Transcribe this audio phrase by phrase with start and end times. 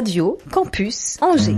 [0.00, 1.54] Radio Campus Angers.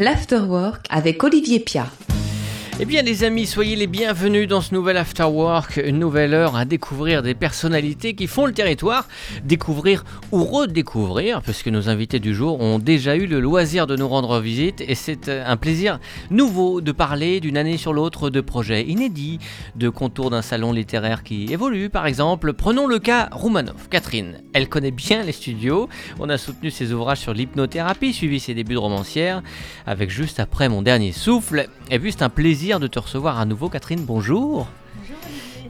[0.00, 1.86] L'Afterwork avec Olivier Pia.
[2.80, 6.54] Eh bien les amis, soyez les bienvenus dans ce nouvel After Work, une nouvelle heure
[6.54, 9.08] à découvrir des personnalités qui font le territoire,
[9.42, 14.06] découvrir ou redécouvrir, puisque nos invités du jour ont déjà eu le loisir de nous
[14.06, 15.98] rendre visite et c'est euh, un plaisir
[16.30, 19.40] nouveau de parler d'une année sur l'autre de projets inédits,
[19.74, 22.52] de contours d'un salon littéraire qui évolue par exemple.
[22.52, 23.88] Prenons le cas Roumanoff.
[23.90, 25.88] Catherine, elle connaît bien les studios,
[26.20, 29.42] on a soutenu ses ouvrages sur l'hypnothérapie, suivi ses débuts de romancière,
[29.84, 33.46] avec juste après mon dernier souffle, et puis c'est un plaisir de te recevoir à
[33.46, 34.04] nouveau, Catherine.
[34.04, 34.68] Bonjour.
[34.98, 35.16] Bonjour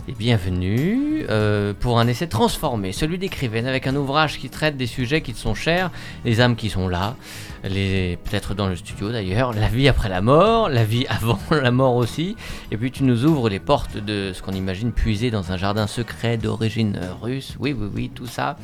[0.08, 4.88] Et bienvenue euh, pour un essai transformé, celui d'écrivaine, avec un ouvrage qui traite des
[4.88, 5.92] sujets qui te sont chers,
[6.24, 7.14] les âmes qui sont là,
[7.62, 11.70] les peut-être dans le studio d'ailleurs, la vie après la mort, la vie avant la
[11.70, 12.34] mort aussi.
[12.72, 15.86] Et puis tu nous ouvres les portes de ce qu'on imagine puiser dans un jardin
[15.86, 17.54] secret d'origine russe.
[17.60, 18.56] Oui, oui, oui, tout ça.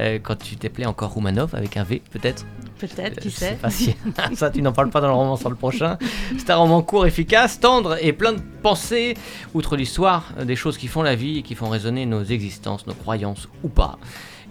[0.00, 2.46] Euh, quand tu t'appelais encore Romanov avec un V, peut-être?
[2.78, 3.58] Peut-être, qui sait.
[3.60, 3.94] pas si-
[4.34, 5.98] Ça, tu n'en parles pas dans le roman sur le prochain.
[6.36, 9.14] C'est un roman court, efficace, tendre et plein de pensées,
[9.54, 12.86] outre l'histoire, euh, des choses qui font la vie et qui font résonner nos existences,
[12.86, 13.98] nos croyances ou pas,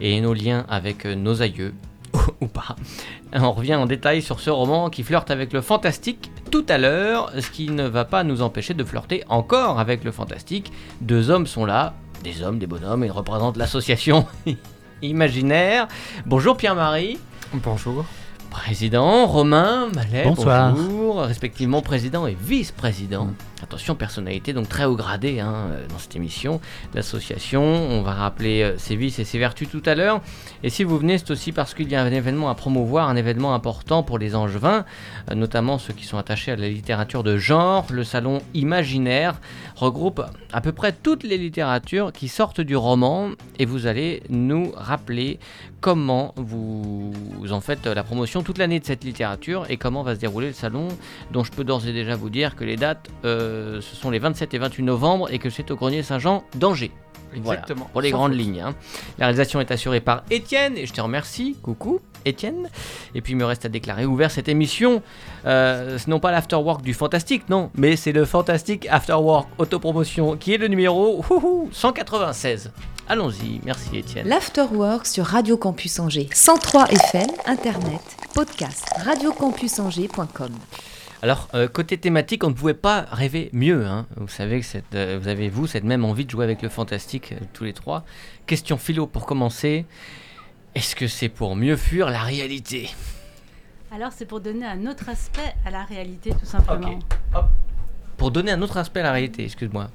[0.01, 1.73] et nos liens avec euh, nos aïeux
[2.41, 2.75] ou pas.
[3.33, 7.31] On revient en détail sur ce roman qui flirte avec le fantastique tout à l'heure,
[7.39, 10.71] ce qui ne va pas nous empêcher de flirter encore avec le fantastique.
[11.01, 14.25] Deux hommes sont là, des hommes, des bonhommes, ils représentent l'association
[15.01, 15.87] imaginaire.
[16.25, 17.17] Bonjour Pierre-Marie.
[17.53, 18.05] Bonjour.
[18.49, 20.73] Président, Romain, Malais, Bonsoir.
[20.73, 23.29] bonjour, respectivement président et vice-président.
[23.65, 26.61] Attention, personnalité donc très haut gradé hein, euh, dans cette émission
[26.93, 27.63] d'association.
[27.63, 30.21] On va rappeler euh, ses vices et ses vertus tout à l'heure.
[30.61, 33.15] Et si vous venez, c'est aussi parce qu'il y a un événement à promouvoir, un
[33.15, 34.85] événement important pour les Angevins,
[35.31, 37.87] euh, notamment ceux qui sont attachés à la littérature de genre.
[37.89, 39.41] Le salon Imaginaire
[39.75, 40.21] regroupe
[40.53, 45.39] à peu près toutes les littératures qui sortent du roman et vous allez nous rappeler
[45.81, 47.13] comment vous,
[47.51, 50.53] en faites la promotion toute l'année de cette littérature et comment va se dérouler le
[50.53, 50.87] salon,
[51.31, 53.09] dont je peux d'ores et déjà vous dire que les dates,
[53.81, 56.91] ce sont les 27 et 28 novembre et que c'est au Grenier Saint-Jean d'Angers.
[57.43, 57.89] Voilà, Exactement.
[57.91, 58.39] pour les grandes faute.
[58.39, 58.61] lignes.
[58.61, 58.75] hein.
[59.17, 61.57] La réalisation est assurée par Étienne et je te remercie.
[61.61, 62.69] Coucou Étienne.
[63.13, 65.01] Et puis il me reste à déclarer ouvert cette émission.
[65.45, 70.53] Euh, ce n'est pas l'afterwork du fantastique, non, mais c'est le fantastique afterwork autopromotion qui
[70.53, 72.71] est le numéro ouhou, 196.
[73.09, 74.27] Allons-y, merci Étienne.
[74.27, 76.29] L'Afterwork sur Radio Campus Angers.
[76.33, 78.01] 103 FM, Internet,
[78.33, 80.49] podcast, radiocampusangers.com.
[81.25, 83.87] Alors, euh, côté thématique, on ne pouvait pas rêver mieux.
[83.87, 84.05] hein.
[84.15, 86.69] Vous savez que cette, euh, vous avez, vous, cette même envie de jouer avec le
[86.69, 88.05] fantastique, euh, tous les trois.
[88.45, 89.87] Question philo pour commencer.
[90.75, 92.91] Est-ce que c'est pour mieux fuir la réalité?
[93.91, 96.99] Alors, c'est pour donner un autre aspect à la réalité, tout simplement.
[97.33, 97.45] Hop.
[98.17, 99.89] Pour donner un autre aspect à la réalité, excuse-moi.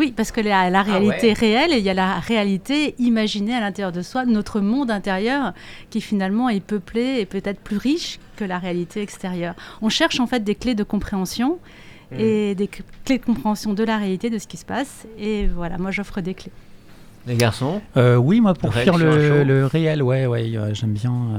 [0.00, 1.32] Oui, parce que la, la réalité ouais.
[1.34, 5.52] réelle et il y a la réalité imaginée à l'intérieur de soi, notre monde intérieur,
[5.90, 9.54] qui finalement est peuplé et peut-être plus riche que la réalité extérieure.
[9.82, 11.58] On cherche en fait des clés de compréhension
[12.18, 12.66] et des
[13.04, 15.06] clés de compréhension de la réalité, de ce qui se passe.
[15.18, 16.52] Et voilà, moi j'offre des clés.
[17.26, 17.82] Les garçons?
[17.98, 21.12] Euh, oui, moi, pour faire le réel, ouais, ouais, euh, j'aime bien.
[21.12, 21.38] euh,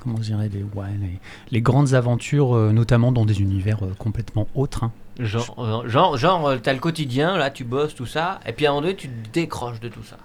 [0.00, 1.18] comment dirais les, ouais, les,
[1.50, 4.84] les grandes aventures, euh, notamment dans des univers euh, complètement autres.
[4.84, 4.92] hein.
[5.18, 8.66] Genre, euh, genre, genre euh, t'as le quotidien, là, tu bosses, tout ça, et puis
[8.66, 10.16] à un moment donné, tu te décroches de tout ça.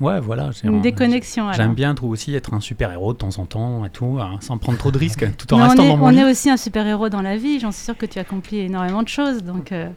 [0.00, 0.50] Ouais, voilà.
[0.52, 1.52] c'est Une un- déconnexion.
[1.52, 4.58] J'aime bien trouve aussi être un super-héros de temps en temps et tout, hein, sans
[4.58, 6.18] prendre trop de risques, tout en Mais on restant est, dans mon on lit.
[6.18, 7.60] est aussi un super-héros dans la vie.
[7.60, 9.44] J'en suis sûre que tu accomplis énormément de choses.
[9.44, 9.88] Donc, euh,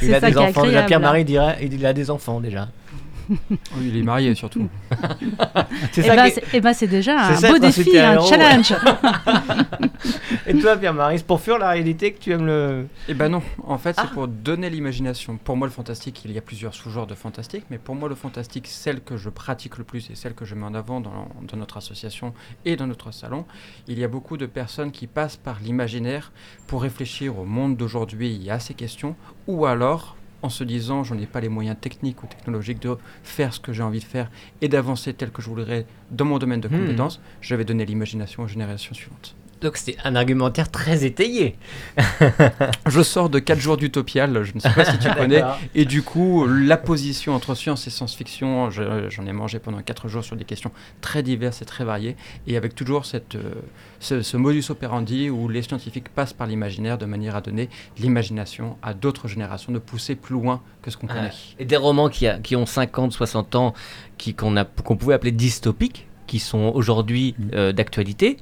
[0.00, 0.86] Il c'est a ça des qui est enfants, agréable.
[0.86, 2.68] Pierre-Marie dirait, il a des enfants déjà.
[3.50, 4.68] Oui, il est marié surtout.
[5.92, 8.74] C'est Eh ça ben, qui- c'est eh ben, c'est déjà un beau défi, un challenge.
[10.46, 12.86] Et toi, Pierre-Marie, c'est pour fuir la réalité que tu aimes le.
[13.08, 14.10] Eh ben non, en fait c'est Ah.
[14.12, 15.36] pour donner l'imagination.
[15.36, 18.14] Pour moi le fantastique, il y a plusieurs sous-genres de fantastique, mais pour moi le
[18.14, 21.28] fantastique, celle que je pratique le plus et celle que je mets en avant dans,
[21.42, 22.34] dans notre association
[22.64, 23.44] et dans notre salon,
[23.88, 26.32] il y a beaucoup de personnes qui passent par l'imaginaire
[26.66, 29.14] pour réfléchir au monde d'aujourd'hui et à ces questions,
[29.46, 33.54] ou alors en se disant j'en ai pas les moyens techniques ou technologiques de faire
[33.54, 34.30] ce que j'ai envie de faire
[34.60, 36.78] et d'avancer tel que je voudrais dans mon domaine de Hmm.
[36.80, 39.36] compétences, je vais donner l'imagination aux générations suivantes.
[39.62, 41.56] Donc c'est un argumentaire très étayé.
[42.88, 45.42] Je sors de 4 jours d'Utopial, je ne sais pas si tu connais,
[45.74, 50.08] et du coup, la position entre science et science-fiction, je- j'en ai mangé pendant 4
[50.08, 52.16] jours sur des questions très diverses et très variées,
[52.46, 53.54] et avec toujours cette, euh,
[54.00, 57.68] ce, ce modus operandi où les scientifiques passent par l'imaginaire de manière à donner
[57.98, 61.30] l'imagination à d'autres générations, de pousser plus loin que ce qu'on Ah, connaît.
[61.58, 63.74] Et des romans qui, a- qui ont 50, 60 ans,
[64.36, 68.38] qu'on pouvait appeler dystopiques, qui sont aujourd'hui euh, d'actualité.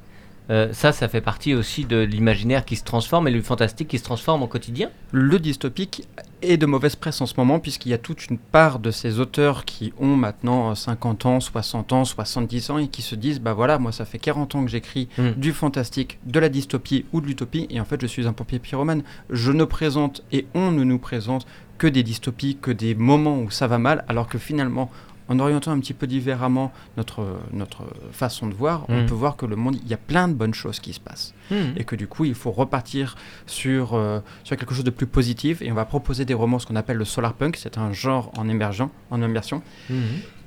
[0.50, 3.98] Euh, ça, ça fait partie aussi de l'imaginaire qui se transforme et le fantastique qui
[3.98, 4.90] se transforme au quotidien.
[5.12, 6.08] Le dystopique
[6.42, 9.20] est de mauvaise presse en ce moment puisqu'il y a toute une part de ces
[9.20, 13.52] auteurs qui ont maintenant 50 ans, 60 ans, 70 ans et qui se disent bah
[13.52, 15.30] voilà, moi ça fait 40 ans que j'écris Mm.
[15.36, 18.58] du fantastique, de la dystopie ou de l'utopie et en fait je suis un pompier
[18.58, 19.02] pyromane.
[19.30, 21.46] Je ne présente et on ne nous présente
[21.78, 24.90] que des dystopies, que des moments où ça va mal alors que finalement
[25.30, 29.06] en orientant un petit peu différemment notre, notre façon de voir, on Mm.
[29.06, 31.32] peut voir que le monde, il y a plein de bonnes choses qui se passent.
[31.76, 33.16] Et que du coup il faut repartir
[33.46, 35.62] sur, euh, sur quelque chose de plus positif.
[35.62, 37.56] Et on va proposer des romans ce qu'on appelle le solar punk.
[37.56, 39.98] C'est un genre en émergent en immersion Mhm.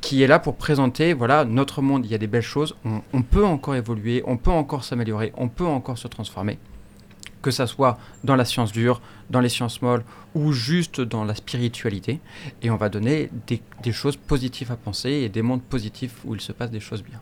[0.02, 2.06] qui est là pour présenter voilà notre monde.
[2.06, 2.76] Il y a des belles choses.
[2.86, 4.22] On, on peut encore évoluer.
[4.28, 5.34] On peut encore s'améliorer.
[5.38, 6.58] On peut encore se transformer
[7.44, 10.04] que ça soit dans la science dure dans les sciences molles
[10.34, 12.20] ou juste dans la spiritualité.
[12.64, 16.34] Et on va donner des, des choses positives à penser et des mondes positifs où
[16.34, 17.22] il se passe des choses bien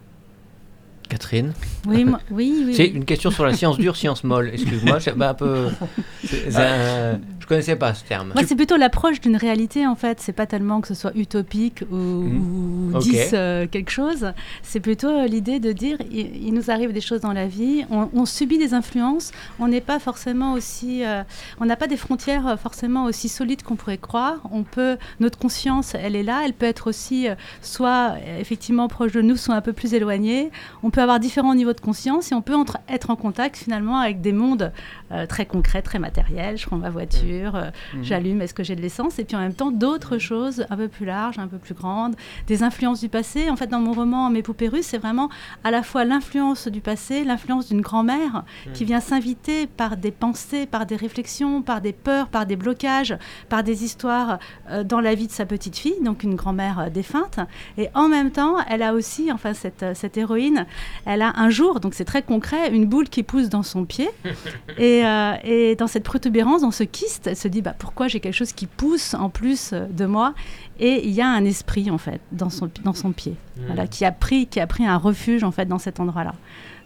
[1.11, 1.51] Catherine
[1.87, 2.73] Oui, moi- oui, oui.
[2.73, 4.49] C'est une question sur la science dure, science molle.
[4.53, 5.67] Excuse-moi, c'est un peu.
[6.55, 8.31] un- Je connaissais pas ce terme.
[8.33, 10.19] Moi, c'est plutôt l'approche d'une réalité en fait.
[10.21, 13.03] C'est pas tellement que ce soit utopique ou, ou Ok.
[13.03, 14.31] 10 euh, quelque chose.
[14.63, 17.83] C'est plutôt euh, l'idée de dire il, il nous arrive des choses dans la vie,
[17.89, 21.03] on, on subit des influences, on n'est pas forcément aussi.
[21.03, 21.23] euh,
[21.59, 24.39] on n'a pas des frontières euh, forcément aussi solides qu'on pourrait croire.
[24.51, 24.97] On peut.
[25.19, 29.21] Notre conscience, elle est là, elle peut être aussi euh, soit euh, effectivement proche de
[29.21, 30.51] nous, soit un peu plus éloignée.
[30.83, 33.97] On peut avoir différents niveaux de conscience et on peut entre- être en contact finalement
[33.97, 34.71] avec des mondes
[35.11, 36.57] euh, très concrets, très matériels.
[36.57, 38.03] Je prends ma voiture, euh, Mhm.
[38.03, 39.19] j'allume, est-ce que j'ai de l'essence?
[39.19, 42.15] Et puis en même temps, d'autres choses un peu plus larges, un peu plus grandes,
[42.47, 43.49] des influences du passé.
[43.49, 45.29] En fait, dans mon roman Mes poupées russes, c'est vraiment
[45.63, 48.43] à la fois l'influence du passé, l'influence d'une grand-mère
[48.73, 53.17] qui vient s'inviter par des pensées, par des réflexions, par des peurs, par des blocages,
[53.49, 54.39] par des histoires
[54.69, 57.39] euh, dans la vie de sa petite fille, donc une grand-mère défunte.
[57.77, 60.65] Et en même temps, elle a aussi, enfin cette, cette héroïne,
[61.05, 64.09] elle a un jour, donc c'est très concret, une boule qui pousse dans son pied.
[64.77, 68.19] et, euh, et dans cette protubérance, dans ce kyste, elle se dit bah, pourquoi j'ai
[68.19, 70.33] quelque chose qui pousse en plus euh, de moi?
[70.79, 73.35] Et il y a un esprit en fait dans son, dans son pied,
[73.67, 76.33] voilà, qui, a pris, qui a pris un refuge en fait dans cet endroit-là.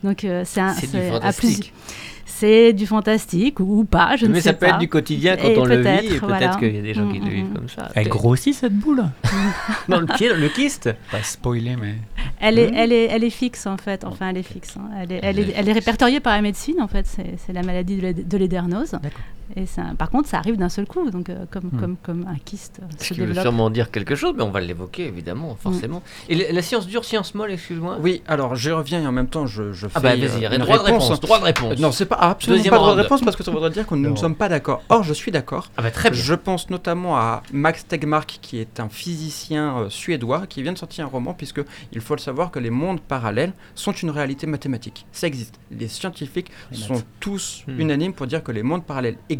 [0.04, 1.32] Donc euh, c'est un- C'est à.
[2.38, 4.74] C'est du fantastique ou, ou pas, je ne Mais sais ça peut pas.
[4.74, 6.56] être du quotidien quand Et on le vit, peut-être, et peut-être voilà.
[6.56, 7.54] qu'il y a des gens qui Mm, le mm, vivent mm.
[7.54, 7.90] comme ça.
[7.96, 9.04] Elle grossit cette boule
[9.90, 11.96] Dans le pied, le kyste Pas spoiler, mais.
[12.40, 12.78] Elle est, Mhm.
[12.78, 14.76] elle, est, elle est fixe en fait, enfin elle est fixe.
[14.78, 14.90] hein.
[15.02, 17.98] Elle, est, elle, est, elle est répertoriée par la médecine en fait, c'est la maladie
[17.98, 18.96] de l'édernose.
[19.56, 21.80] Et ça- par contre, ça arrive d'un seul coup, donc euh, comme, Hmm.
[21.80, 24.50] comme, comme un kyste euh, Ce se qui veut sûrement dire quelque chose, mais on
[24.50, 26.02] va l'évoquer évidemment, forcément.
[26.30, 27.98] Et la, la science dure, science molle, excuse-moi?
[28.02, 30.50] Oui alors je reviens et en même temps je, je fais Ah bah vas-y, euh,
[30.52, 31.04] une droit de réponse.
[31.04, 31.74] réponse, droit de réponse.
[31.74, 33.00] Euh, Non, c'est pas absolument Deuxième pas de round.
[33.00, 34.82] réponse parce que ça voudrait dire que nous ne sommes pas d'accord.
[34.90, 35.70] Or, je suis d'accord.
[35.78, 36.20] Ah bah très bien.
[36.22, 40.78] Je pense notamment à Max Tegmark, qui est un physicien euh, suédois, qui vient de
[40.78, 41.62] sortir un roman, puisque
[41.94, 45.06] il faut le savoir que les mondes parallèles sont une réalité mathématique.
[45.12, 45.60] Ça existe.
[45.72, 47.80] Les scientifiques sont tous Hmm.
[47.80, 49.35] unanimes pour dire que les mondes parallèles existent,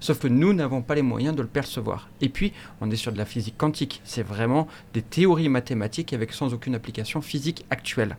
[0.00, 2.08] sauf que nous n'avons pas les moyens de le percevoir.
[2.20, 4.00] Et puis, on est sur de la physique quantique.
[4.04, 8.16] C'est vraiment des théories mathématiques avec sans aucune application physique actuelle.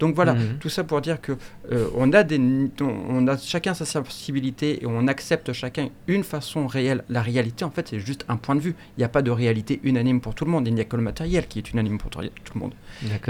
[0.00, 0.58] Donc voilà, Mhm.
[0.58, 1.32] tout ça pour dire que
[1.72, 2.40] euh, on a des,
[2.80, 7.04] on a chacun sa sensibilité et on accepte chacun une façon réelle.
[7.08, 8.74] La réalité, en fait, c'est juste un point de vue.
[8.96, 10.66] Il n'y a pas de réalité unanime pour tout le monde.
[10.66, 12.74] Il n'y a que le matériel qui est unanime pour tout le monde.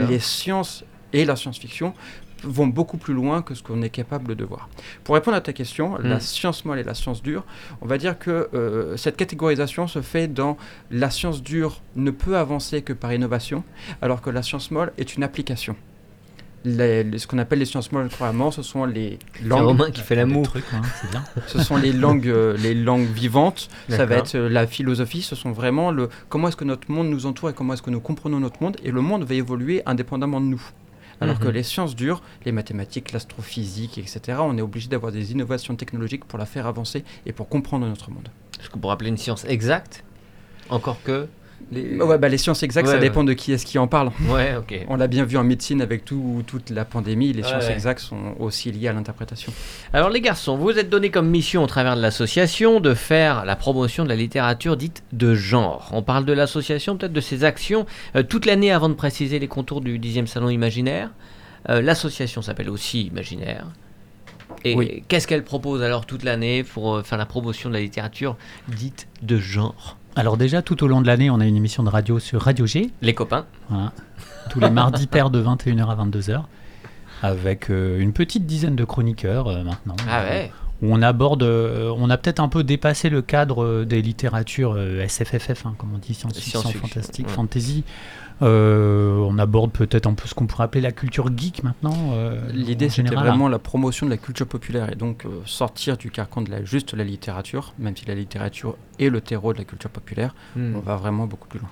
[0.08, 1.94] Les sciences et la science-fiction
[2.44, 4.68] vont beaucoup plus loin que ce qu'on est capable de voir.
[5.04, 6.20] Pour répondre à ta question, la Mm.
[6.20, 7.44] science molle et la science dure,
[7.82, 10.56] on va dire que euh, cette catégorisation se fait dans
[10.90, 13.64] la science dure ne peut avancer que par innovation,
[14.02, 15.74] alors que la science molle est une application.
[16.64, 19.90] Les- les- ce qu'on appelle les sciences molles couramment, ce sont les C'est langues, Romain
[19.92, 20.52] qui fait l'amour.
[20.72, 21.22] hein, c'est bien.
[21.46, 23.68] ce sont les langues, euh, les langues vivantes.
[23.88, 25.22] Ça va être euh, la philosophie.
[25.22, 27.90] Ce sont vraiment le comment est-ce que notre monde nous entoure et comment est-ce que
[27.90, 28.76] nous comprenons notre monde.
[28.82, 30.62] Et le monde va évoluer indépendamment de nous.
[31.20, 31.52] Alors que Mhm.
[31.54, 36.38] les sciences dures, les mathématiques, l'astrophysique, etc., on est obligé d'avoir des innovations technologiques pour
[36.38, 38.28] la faire avancer et pour comprendre notre monde.
[38.60, 40.04] Ce qu'on pourrait appeler une science exacte.
[40.70, 41.28] Encore que.
[41.70, 42.00] Les...
[42.00, 44.10] Ouais, bah, les sciences exactes, Ouais, ça dépend de qui est-ce qui en parle.
[44.28, 44.86] Ouais, ok.
[44.88, 47.32] On l'a bien vu en médecine avec tout- toute la pandémie.
[47.34, 49.52] Les sciences exactes sont aussi liées à l'interprétation.
[49.92, 53.44] Alors les garçons, vous vous êtes donné comme mission au travers de l'association de faire
[53.44, 55.90] la promotion de la littérature dite de genre.
[55.92, 57.84] On parle de l'association, peut-être de ses actions,
[58.16, 61.10] euh, toute l'année avant de préciser les contours du 10e salon imaginaire.
[61.68, 63.66] Euh, l'association s'appelle aussi Imaginaire.
[64.64, 65.02] Et Oui.
[65.08, 68.36] qu'est-ce qu'elle propose alors toute l'année pour euh, faire la promotion de la littérature
[68.68, 69.96] dite de genre?
[70.18, 72.66] Alors, déjà, tout au long de l'année, on a une émission de radio sur Radio
[72.66, 72.90] G.
[73.02, 73.92] Les copains Voilà.
[74.50, 76.42] Tous les mardis pairs de 21h à 22h.
[77.22, 79.94] Avec euh, une petite dizaine de chroniqueurs euh, maintenant.
[80.10, 80.50] Ah ouais
[80.82, 81.42] Où on aborde.
[81.42, 85.74] euh, on a peut-être un peu dépassé le cadre euh, des littératures euh, SFFF, hein,
[85.78, 87.32] comme on dit, science-fiction, Science-fiction, fantastique, ouais.
[87.32, 87.84] fantasy.
[88.40, 92.12] Euh, on aborde peut-être un peu ce qu'on pourrait appeler la culture geek maintenant.
[92.12, 96.10] euh, L'idée, c'était vraiment la promotion de la culture populaire et donc euh, sortir du
[96.12, 99.64] carcan de la, juste la littérature, même si la littérature est le terreau de la
[99.64, 100.76] culture populaire, Hmm.
[100.76, 101.68] on va vraiment beaucoup plus loin.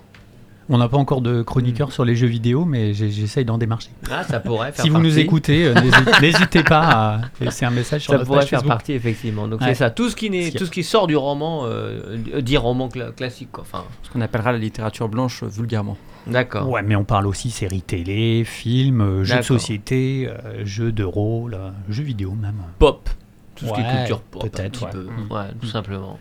[0.69, 3.91] On n'a pas encore de chroniqueur sur les jeux vidéo, mais j'ai- j'essaye d'en démarcher.
[4.11, 5.75] Ah, ça pourrait faire Si vous nous écoutez, euh,
[6.21, 8.77] n'hésitez- pas à laisser un message sur Ça notre pourrait page faire Facebook.
[8.77, 9.47] partie effectivement.
[9.47, 9.69] Donc Ouais.
[9.69, 12.19] c'est ça, tout ce qui n'est, Parce que- tout ce qui sort du roman, euh,
[12.35, 13.63] euh, dit roman cla- classique quoi.
[13.63, 15.97] Enfin, Ce qu'on appellera la littérature blanche euh, vulgairement.
[16.27, 16.69] d'accord.
[16.69, 21.05] Ouais, mais on parle aussi séries télé, films, euh, jeux de société, euh, jeux de
[21.05, 22.57] rôle, euh, jeux vidéo même.
[22.81, 23.09] Pop,
[23.55, 24.91] tout ce qui est culture pop, un peut-être, petit ouais.
[24.91, 25.03] peu.
[25.05, 25.33] Mm.
[25.33, 26.19] Ouais, tout simplement.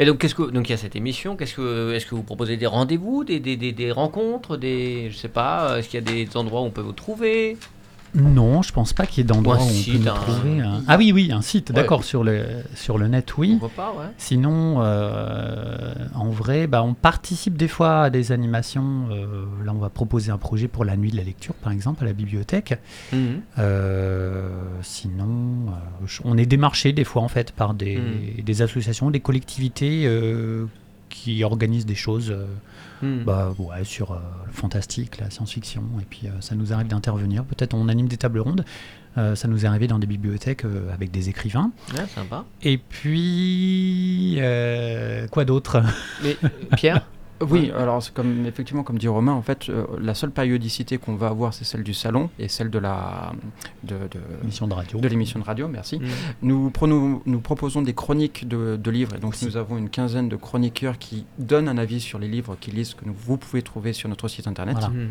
[0.00, 1.36] Et donc qu'est-ce que donc il y a cette émission.
[1.36, 5.28] Qu'est-ce que est-ce que vous proposez des rendez-vous, des, des, des, rencontres, des je sais
[5.28, 5.78] pas.
[5.78, 7.56] Est-ce qu'il y a des endroits où on peut vous trouver?
[8.14, 10.60] Non, je pense pas qu'il y ait d'endroit où on site, peut nous un- trouver.
[10.60, 11.76] un- Ah oui, oui, un site, Ouais.
[11.76, 13.52] d'accord, sur le, sur le net, oui.
[13.56, 14.06] On voit pas, ouais.
[14.16, 19.08] Sinon, euh, en vrai, bah, on participe des fois à des animations.
[19.10, 22.02] euh, là, on va proposer un projet pour la nuit de la lecture, par exemple,
[22.02, 22.78] à la bibliothèque.
[23.12, 23.40] Mhm.
[23.58, 24.48] Euh,
[24.82, 25.66] sinon,
[26.24, 28.42] on est démarché des fois, en fait, par des, Mhm.
[28.44, 30.08] des associations, des collectivités
[31.10, 32.34] qui organisent des choses
[33.02, 33.24] Mhm.
[33.24, 35.82] bah, ouais, sur euh, le fantastique, la science-fiction.
[36.00, 37.44] Et puis, euh, ça nous arrive d'intervenir.
[37.44, 38.64] Peut-être on anime des tables rondes.
[39.16, 41.72] Euh, ça nous est arrivé dans des bibliothèques avec des écrivains.
[41.96, 42.44] Ouais, sympa.
[42.62, 44.38] Et puis,
[45.30, 45.82] quoi d'autre?
[46.22, 46.36] Mais
[46.76, 47.06] Pierre?
[47.40, 51.14] Oui, alors c'est comme effectivement comme dit Romain, en fait, euh, la seule périodicité qu'on
[51.14, 53.32] va avoir, c'est celle du salon et celle de la
[53.84, 54.98] de, de, Émission de radio.
[54.98, 55.68] de l'émission de radio.
[55.68, 55.98] Merci.
[55.98, 56.06] Mhm.
[56.42, 59.44] Nous, prenons- nous proposons des chroniques de, de livres et donc Aussi.
[59.46, 62.94] nous avons une quinzaine de chroniqueurs qui donnent un avis sur les livres qu'ils lisent
[62.94, 64.74] que nous- vous pouvez trouver sur notre site internet.
[64.78, 64.88] Voilà.
[64.88, 65.10] Mhm.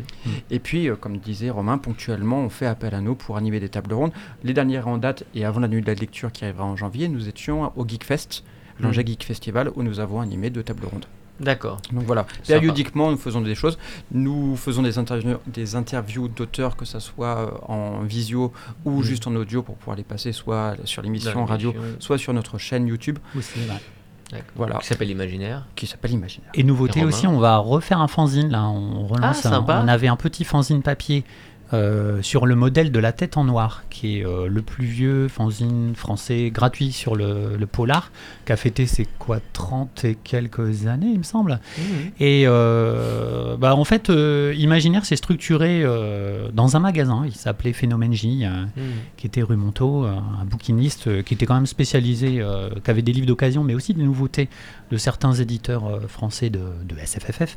[0.50, 3.68] Et puis, euh, comme disait Romain, ponctuellement, on fait appel à nous pour animer des
[3.68, 4.12] tables rondes.
[4.44, 7.08] Les dernières en date et avant la nuit de la lecture qui arrivera en janvier,
[7.08, 8.44] nous étions au Geekfest,
[8.80, 11.06] l'Angers Geek Festival, où nous avons animé deux tables rondes.
[11.40, 11.78] D'accord.
[11.92, 13.78] Donc voilà, périodiquement, nous faisons des choses.
[14.12, 18.52] Nous faisons des interviews, des interviews d'auteurs, que ce soit euh, en visio
[18.84, 22.58] ou juste en audio pour pouvoir les passer soit sur l'émission radio, soit sur notre
[22.58, 23.42] chaîne YouTube ouais.
[24.30, 24.44] D'accord.
[24.56, 24.76] Voilà.
[24.78, 25.64] Qui s'appelle Imaginaire.
[25.74, 26.50] qui s'appelle Imaginaire.
[26.52, 28.64] Et nouveauté Et aussi, on va refaire un fanzine là.
[28.64, 29.22] On relance.
[29.44, 29.80] Ah, un- sympa.
[29.82, 31.24] on avait un petit fanzine papier
[31.74, 35.28] euh, sur le modèle de la tête en noir, qui est euh, le plus vieux
[35.28, 38.10] fanzine français gratuit sur le, le polar,
[38.46, 41.60] qui a fêté ses quoi 30 et quelques années, il me semble.
[41.76, 41.84] Mhm.
[42.20, 44.10] Et euh, bah, en fait,
[44.56, 45.84] Imaginaire s'est structuré
[46.52, 47.24] dans un magasin.
[47.26, 48.46] Il s'appelait Phénomène J.
[48.46, 48.82] Mhm.
[49.16, 52.42] qui était rue Monteau, un bouquiniste qui était quand même spécialisé,
[52.84, 54.48] qui avait des livres d'occasion, mais aussi des nouveautés
[54.90, 57.56] de certains éditeurs français de, de SFFF.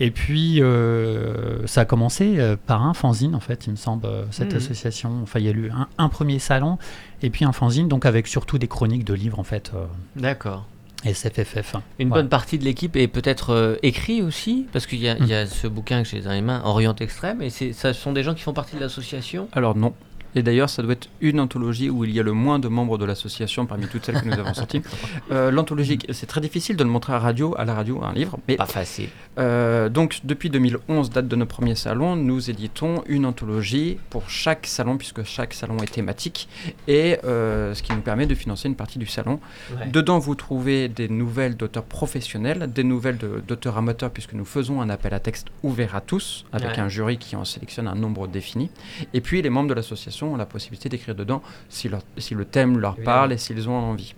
[0.00, 4.06] Et puis, euh, ça a commencé euh, par un fanzine, en fait, il me semble,
[4.06, 4.56] euh, cette Mhm.
[4.58, 5.20] association.
[5.22, 6.78] Enfin, il y a eu un, un premier salon,
[7.22, 9.84] et puis un fanzine, donc avec surtout des chroniques de livres, en fait, euh,
[10.16, 10.66] D'accord.
[11.04, 11.76] SFFF.
[11.98, 12.14] Une Ouais.
[12.14, 15.66] bonne partie de l'équipe est peut-être euh, écrit aussi, parce qu'il y, y a ce
[15.66, 18.54] bouquin que j'ai dans les mains, Orient Extrême, et ça sont des gens qui font
[18.54, 19.48] partie de l'association?
[19.52, 19.92] Alors non.
[20.34, 22.98] Et d'ailleurs, ça doit être une anthologie où il y a le moins de membres
[22.98, 24.82] de l'association parmi toutes celles que nous avons sorties.
[25.30, 28.38] Euh, L'anthologie, c'est très difficile de le montrer à, radio, à la radio, un livre.
[28.48, 29.08] Mais Pas facile.
[29.38, 34.66] euh, donc, depuis 2011, date de nos premiers salons, nous éditons une anthologie pour chaque
[34.66, 36.48] salon, puisque chaque salon est thématique,
[36.88, 39.40] et euh, ce qui nous permet de financer une partie du salon.
[39.78, 39.86] Ouais.
[39.88, 44.90] Dedans, vous trouvez des nouvelles d'auteurs professionnels, des nouvelles d'auteurs amateurs, puisque nous faisons un
[44.90, 46.78] appel à texte ouvert à tous, avec Ouais.
[46.80, 48.70] un jury qui en sélectionne un nombre défini.
[49.14, 52.44] Et puis, les membres de l'association ont la possibilité d'écrire dedans si, leur- si le
[52.44, 54.14] thème leur parle et s'ils ont envie.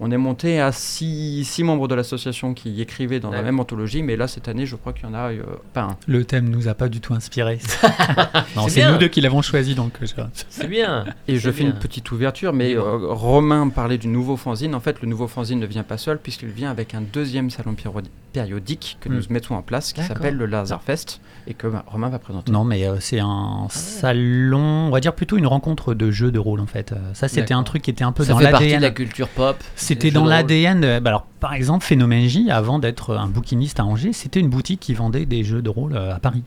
[0.00, 4.02] On est monté à six, six membres de l'association qui écrivaient dans la même anthologie,
[4.02, 5.96] mais là, cette année, je crois qu'il y en a euh, pas un.
[6.06, 7.58] Le thème nous a pas du tout inspiré.
[8.56, 11.04] non, C'est nous deux qui l'avons choisi, donc euh, je- C'est bien.
[11.26, 11.72] Et je fais bien.
[11.72, 14.74] une petite ouverture, mais euh, Romain parlait du nouveau fanzine.
[14.74, 17.72] En fait, le nouveau fanzine ne vient pas seul, puisqu'il vient avec un deuxième salon
[17.74, 18.10] périodi-
[18.42, 19.14] périodique que Hmm.
[19.16, 22.52] nous mettons en place, qui s'appelle le Lazarfest, et que bah, Romain va présenter.
[22.52, 26.38] Non, mais euh, c'est un salon, on va dire plutôt une rencontre de jeux de
[26.38, 26.92] rôle en fait.
[26.92, 28.94] Euh, ça, c'était un truc qui était un peu Ça dans partie de la l'ADN.
[28.94, 29.56] culture pop.
[29.76, 30.80] C'était dans l'ADN.
[30.80, 34.48] de- bah alors, par exemple, Phénomène J, avant d'être un bouquiniste à Angers, c'était une
[34.50, 36.42] boutique qui vendait des jeux de rôle euh, à Paris.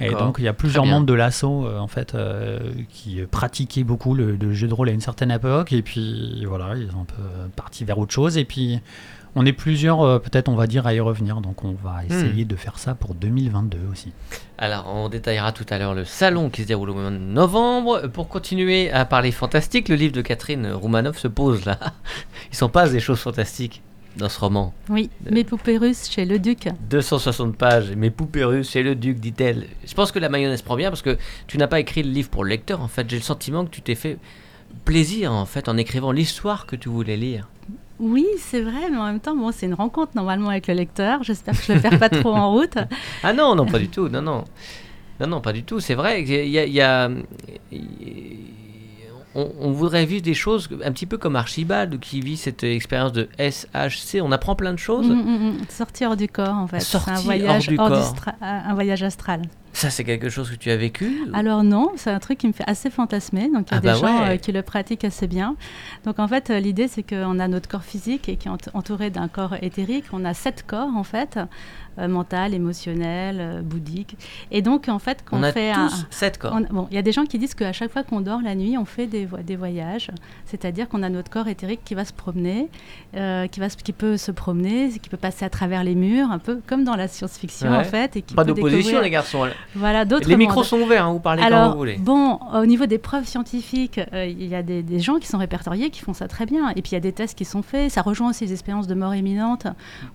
[0.00, 2.58] Et donc, il y a plusieurs membres de l'assaut euh, en fait euh,
[2.90, 5.72] qui euh, pratiquaient beaucoup le, le jeu de rôle à une certaine époque.
[5.72, 8.38] Et puis voilà, ils sont un peu euh, partis vers autre chose.
[8.38, 8.80] Et puis,
[9.38, 11.40] on est plusieurs, euh, peut-être, on va dire, à y revenir.
[11.40, 14.12] Donc, on va essayer de faire ça pour 2022 aussi.
[14.58, 18.08] Alors, on détaillera tout à l'heure le salon qui se déroule au mois de novembre.
[18.08, 21.78] Pour continuer à parler fantastique, le livre de Catherine Roumanoff se pose là.
[22.50, 23.80] Il s'en passe des choses fantastiques
[24.16, 24.74] dans ce roman.
[24.88, 26.68] Oui, mes poupées russes chez Le Duc.
[26.90, 29.68] 260 pages, mes poupées russes chez le duc, dit-elle.
[29.86, 31.16] Je pense que la mayonnaise prend bien parce que
[31.46, 32.80] tu n'as pas écrit le livre pour le lecteur.
[32.80, 34.18] En fait, j'ai le sentiment que tu t'es fait
[34.84, 37.48] plaisir en fait en écrivant l'histoire que tu voulais lire.
[38.00, 41.22] Oui, c'est vrai, mais en même temps, bon, c'est une rencontre normalement avec le lecteur.
[41.24, 42.76] J'espère que je ne le perds pas trop en route.
[43.22, 44.44] Ah non, non, pas du tout, non, non.
[45.20, 45.80] Non, non, pas du tout.
[45.80, 46.22] C'est vrai.
[46.22, 47.10] Il y a, il y a-
[49.34, 53.12] on, on voudrait vivre des choses un petit peu comme Archibald qui vit cette expérience
[53.12, 54.20] de SHC.
[54.22, 55.06] On apprend plein de choses.
[55.08, 55.56] Mm, mm, mm.
[55.68, 56.80] Sortir hors du corps, en fait.
[56.80, 57.16] Sortir un
[57.48, 58.14] hors du hors corps.
[58.40, 59.42] un voyage astral.
[59.78, 61.18] Ça, c'est quelque chose que tu as vécu.
[61.32, 63.48] Alors non, c'est un truc qui me fait assez fantasmer.
[63.48, 64.34] Donc il y a Ah des bah gens ouais.
[64.34, 65.54] euh, qui le pratiquent assez bien.
[66.04, 68.56] Donc en fait, euh, l'idée c'est qu'on a notre corps physique et qui est ent-
[68.74, 70.06] entouré d'un corps éthérique.
[70.12, 71.38] On a sept corps en fait,
[72.00, 74.16] euh, mental, émotionnel, euh, bouddhique.
[74.50, 76.54] Et donc en fait, quand on on, a fait un, sept corps.
[76.56, 78.56] on- bon, il y a des gens qui disent qu'à chaque fois qu'on dort la
[78.56, 80.10] nuit, on fait des, vo- des voyages.
[80.46, 82.68] C'est-à-dire qu'on a notre corps éthérique qui va se promener,
[83.12, 86.38] qui, va, se- qui peut se promener, qui peut passer à travers les murs, un
[86.40, 87.76] peu comme dans la science-fiction Ouais.
[87.76, 88.16] en fait.
[88.16, 89.46] Et qui Pas d'opposition, découvrir- les garçons.
[89.74, 91.96] Voilà, d'autres Les micros sont ouverts, hein, vous parlez quand Alors, vous voulez.
[91.98, 95.38] bon, au niveau des preuves scientifiques, euh, il y a des, des gens qui sont
[95.38, 96.70] répertoriés qui font ça très bien.
[96.70, 97.90] Et puis il y a des tests qui sont faits.
[97.90, 99.66] Ça rejoint aussi les expériences de mort imminente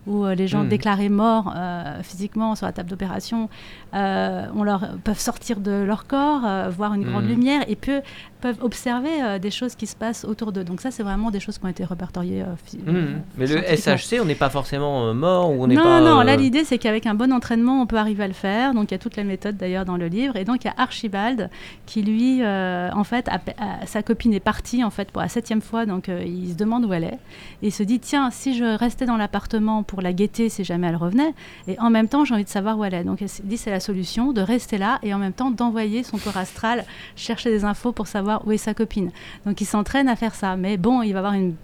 [0.08, 0.70] où euh, les gens Mhm.
[0.70, 3.48] déclarés morts euh, physiquement sur la table d'opération,
[3.94, 6.42] on leur peuvent sortir de leur corps,
[6.72, 7.30] voir une grande Mhm.
[7.30, 8.02] lumière et peu,
[8.44, 10.64] peuvent observer euh, des choses qui se passent autour d'eux.
[10.64, 12.42] Donc ça, c'est vraiment des choses qui ont été répertoriées.
[12.44, 12.90] euh, Mmh.
[12.90, 13.58] euh, Mais le.
[13.76, 16.02] SHC, on n'est pas forcément mort ou on n'est non, pas.
[16.02, 18.74] non, euh, là l'idée c'est qu'avec un bon entraînement on peut arriver à le faire.
[18.74, 20.36] Donc il y a toute la méthode d'ailleurs dans le livre.
[20.36, 21.50] Et donc il y a Archibald
[21.86, 25.62] qui lui, en fait, a- a- sa copine est partie en fait pour la septième
[25.62, 25.86] fois.
[25.86, 27.20] Donc il se demande où elle est.
[27.62, 30.88] Et il se dit tiens, si je restais dans l'appartement pour la guetter si jamais
[30.88, 31.34] elle revenait.
[31.68, 33.04] Et en même temps j'ai envie de savoir où elle est.
[33.04, 36.04] Donc il se dit c'est la solution de rester là et en même temps d'envoyer
[36.04, 36.84] son corps astral
[37.16, 39.12] chercher des infos pour savoir où est sa copine.
[39.46, 40.56] Donc il s'entraîne à faire ça.
[40.56, 41.56] Mais bon, il va avoir une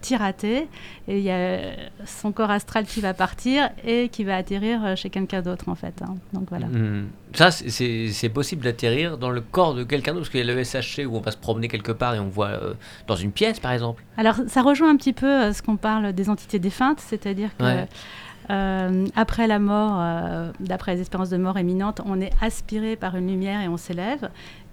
[0.00, 0.68] petit raté
[1.08, 1.58] et il y a
[2.06, 6.00] son corps astral qui va partir et qui va atterrir chez quelqu'un d'autre en fait.
[6.02, 6.14] hein.
[6.32, 6.66] Donc voilà.
[6.66, 7.08] Mmh.
[7.34, 10.62] Ça, c'est- possible d'atterrir dans le corps de quelqu'un d'autre, parce qu'il y a le
[10.62, 12.74] SHC où on va se promener quelque part et on voit euh,
[13.08, 14.04] dans une pièce, par exemple.
[14.16, 17.64] Alors ça rejoint un petit peu euh, ce qu'on parle des entités défuntes, c'est-à-dire que
[17.64, 17.86] Ouais.
[18.50, 23.16] euh, après la mort, euh, d'après les espérances de mort imminente, on est aspiré par
[23.16, 24.30] une lumière et on s'élève.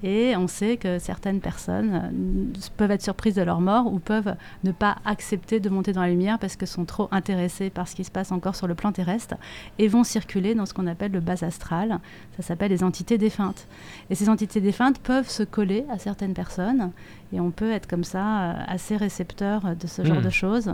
[0.08, 4.36] Et on sait que certaines personnes euh, peuvent être surprises de leur mort ou peuvent
[4.64, 7.96] ne pas accepter de monter dans la lumière parce qu'elles sont trop intéressées par ce
[7.96, 9.34] qui se passe encore sur le plan terrestre
[9.80, 11.98] et vont circuler dans ce qu'on appelle le bas astral.
[12.38, 13.66] Ça s'appelle les entités défuntes.
[14.12, 16.92] Et ces entités défuntes peuvent se coller à certaines personnes
[17.34, 20.22] et on peut être comme ça euh, assez récepteur de ce genre Hmm.
[20.22, 20.72] de choses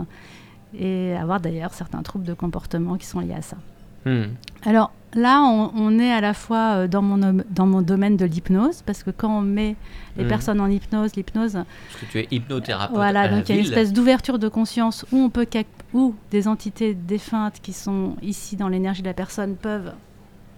[0.74, 3.56] et avoir d'ailleurs certains troubles de comportement qui sont liés à ça.
[4.04, 4.22] Mmh.
[4.64, 8.24] Alors là, on, on est à la fois euh, dans mon, dans mon domaine de
[8.24, 9.76] l'hypnose, parce que quand on met
[10.16, 10.28] les Mhm.
[10.28, 11.66] personnes en hypnose, l'hypnose, Parce
[12.00, 12.96] que tu es hypnothérapeute.
[12.96, 15.66] voilà, à donc il y a une espèce d'ouverture de conscience où on peut cap-
[15.94, 19.92] où des entités défuntes qui sont ici dans l'énergie de la personne peuvent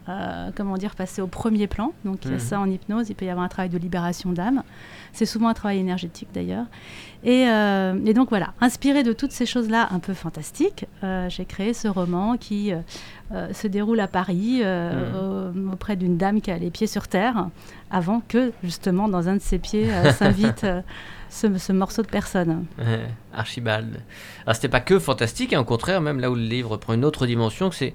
[0.09, 1.92] euh, comment dire, passer au premier plan.
[2.04, 2.40] Donc il y a Mhm.
[2.40, 4.62] ça en hypnose, il peut y avoir un travail de libération d'âme.
[5.14, 6.66] C'est souvent un travail énergétique d'ailleurs.
[7.24, 11.46] Et, euh, et donc voilà, inspiré de toutes ces choses-là un peu fantastiques, euh, j'ai
[11.46, 12.70] créé ce roman qui
[13.33, 17.48] euh, se déroule à Paris au- auprès d'une dame qui a les pieds sur terre,
[17.90, 20.66] avant que justement dans un de ses pieds s'invite
[21.31, 22.66] ce, ce morceau de personne.
[22.79, 23.00] Ouais,
[23.33, 24.00] Archibald.
[24.44, 27.05] Alors c'était pas que fantastique, hein, au contraire, même là où le livre prend une
[27.07, 27.94] autre dimension, c'est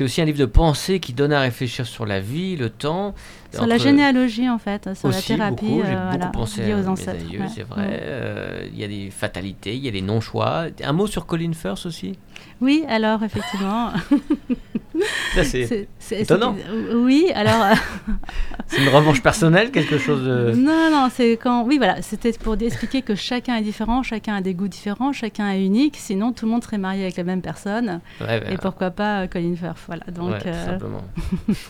[0.00, 3.14] aussi un livre de pensée qui donne à réfléchir sur la vie, le temps.
[3.52, 6.74] Sur la généalogie en fait, sur aussi, la thérapie beaucoup, euh, beaucoup voilà, pensé liée
[6.74, 7.24] aux ancêtres.
[7.30, 7.48] ouais.
[7.54, 7.82] c'est vrai.
[7.82, 7.90] Mm.
[7.90, 10.66] Euh, Il y a des fatalités, il y a des non-choix.
[10.82, 12.18] Un mot sur Colin Firth aussi?
[12.60, 13.90] Oui, alors effectivement.
[15.34, 15.88] Ça, c'est
[16.20, 16.56] étonnant.
[16.94, 17.62] Oui, alors.
[17.62, 18.12] euh,
[18.66, 20.52] c'est une revanche personnelle, quelque chose de...
[20.56, 21.64] Non, non, c'est quand.
[21.64, 25.50] Oui, voilà, c'était pour expliquer que chacun est différent, chacun a des goûts différents, chacun
[25.50, 25.96] est unique.
[25.96, 28.00] Sinon, tout le monde serait marié avec la même personne.
[28.20, 30.04] Ouais, ben, Et pourquoi pas euh, Colin Firth Voilà.
[30.12, 31.04] Donc, ouais, tout euh, simplement.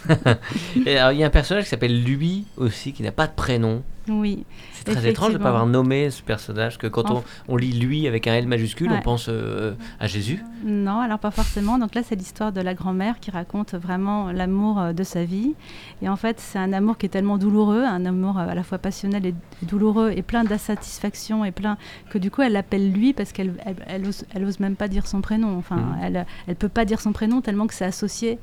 [0.86, 3.34] Et alors, il y a un personnage qui s'appelle lui aussi, qui n'a pas de
[3.34, 3.82] prénom.
[4.08, 4.44] Oui.
[4.72, 7.72] C'est très étrange de ne pas avoir nommé ce personnage, que quand on, on lit
[7.72, 10.42] lui avec un L majuscule, on pense euh, à Jésus.
[10.64, 11.78] Non, alors pas forcément.
[11.78, 15.54] Donc là, c'est l'histoire de la grand-mère qui raconte vraiment l'amour euh, de sa vie.
[16.02, 18.62] Et en fait, c'est un amour qui est tellement douloureux, un amour euh, à la
[18.62, 21.76] fois passionnel et douloureux, et plein d'insatisfaction, et plein
[22.10, 24.88] que du coup, elle l'appelle lui parce qu'elle elle, elle ose, elle ose même pas
[24.88, 25.56] dire son prénom.
[25.58, 25.98] Enfin, Mhm.
[26.02, 28.38] elle elle peut pas dire son prénom tellement que c'est associé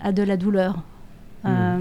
[0.00, 0.82] à de la douleur.
[1.44, 1.50] Mhm.
[1.52, 1.78] Euh,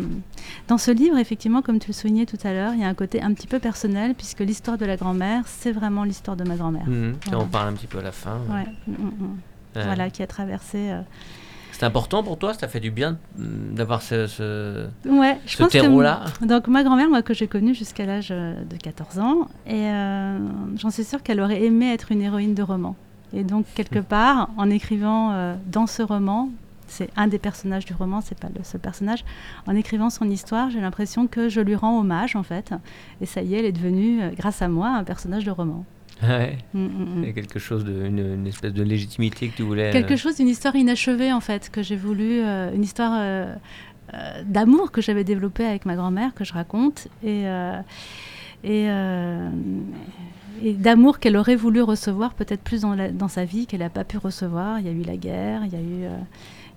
[0.67, 2.93] dans ce livre, effectivement, comme tu le soulignais tout à l'heure, il y a un
[2.93, 6.55] côté un petit peu personnel, puisque l'histoire de la grand-mère, c'est vraiment l'histoire de ma
[6.55, 6.87] grand-mère.
[6.87, 7.39] Et Voilà.
[7.43, 8.37] on parle un petit peu à la fin.
[8.49, 8.65] Ouais.
[8.87, 9.37] Mm, mm, mm.
[9.75, 9.83] Ouais.
[9.83, 10.91] Voilà, qui a traversé.
[10.91, 11.01] euh,
[11.71, 16.25] C'est important pour toi, ça fait du bien d'avoir ce, ce, Ouais, je ce terreau-là.
[16.41, 20.39] Donc ma grand-mère, moi que j'ai connue jusqu'à l'âge euh, de 14 ans, et euh,
[20.77, 22.95] j'en suis sûre qu'elle aurait aimé être une héroïne de roman.
[23.31, 26.49] Et donc quelque part, en écrivant euh, dans ce roman,
[26.89, 29.23] c'est un des personnages du roman, c'est pas le seul personnage.
[29.67, 32.73] En écrivant son histoire, j'ai l'impression que je lui rends hommage en fait.
[33.21, 35.85] Et ça y est, elle est devenue, euh, grâce à moi, un personnage de roman.
[36.21, 36.57] Ouais.
[36.73, 37.21] Mm, mm, mm.
[37.21, 39.91] Il y a quelque chose de, une, une espèce de légitimité que tu voulais.
[39.91, 43.55] Quelque euh, chose, une histoire inachevée en fait, que j'ai voulu, euh, une histoire euh,
[44.43, 47.43] d'amour que j'avais développé avec ma grand-mère, que je raconte, et,
[48.63, 48.87] et,
[50.63, 53.89] et d'amour qu'elle aurait voulu recevoir peut-être plus dans, la- dans sa vie, qu'elle n'a
[53.89, 54.79] pas pu recevoir.
[54.79, 56.09] Il y a eu la guerre, il y a eu,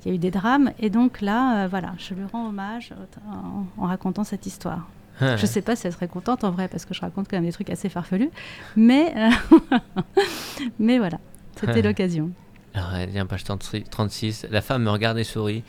[0.04, 2.92] il y a eu des drames, et donc là, euh, voilà, je lui rends hommage
[3.30, 4.86] en, en racontant cette histoire.
[5.20, 7.36] Ah, Je sais pas si elle serait contente en vrai, parce que je raconte quand
[7.36, 8.30] même des trucs assez farfelus,
[8.76, 9.78] mais, euh,
[10.78, 11.18] mais voilà,
[11.56, 12.30] c'était l'occasion.
[12.74, 14.46] Alors, elle vient page 36, 36.
[14.50, 15.62] La femme me regarde et sourit.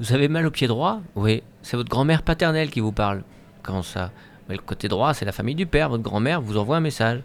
[0.00, 3.22] Vous avez mal au pied droit Oui, c'est votre grand-mère paternelle qui vous parle.
[3.62, 4.10] Comment ça?
[4.48, 5.90] Mais le côté droit, c'est la famille du père.
[5.90, 7.20] Votre grand-mère vous envoie un message.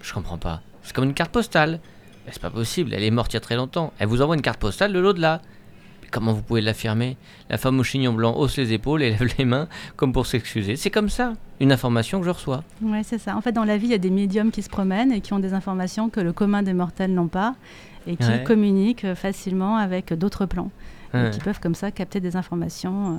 [0.00, 0.62] Je comprends pas.
[0.82, 1.80] C'est comme une carte postale.
[2.30, 3.92] C'est pas possible, elle est morte il y a très longtemps.
[3.98, 5.42] Elle vous envoie une carte postale de l'au-delà.
[6.12, 7.16] Comment vous pouvez l'affirmer?
[7.50, 10.76] La femme au chignon blanc hausse les épaules et lève les mains comme pour s'excuser.
[10.76, 12.62] C'est comme ça, une information que je reçois.
[12.82, 13.34] Ouais, c'est ça.
[13.36, 15.32] En fait, dans la vie, il y a des médiums qui se promènent et qui
[15.32, 17.54] ont des informations que le commun des mortels n'ont pas
[18.06, 18.44] et qui Ouais.
[18.44, 20.70] communiquent facilement avec d'autres plans
[21.14, 23.12] et qui peuvent comme ça capter des informations.
[23.14, 23.16] euh.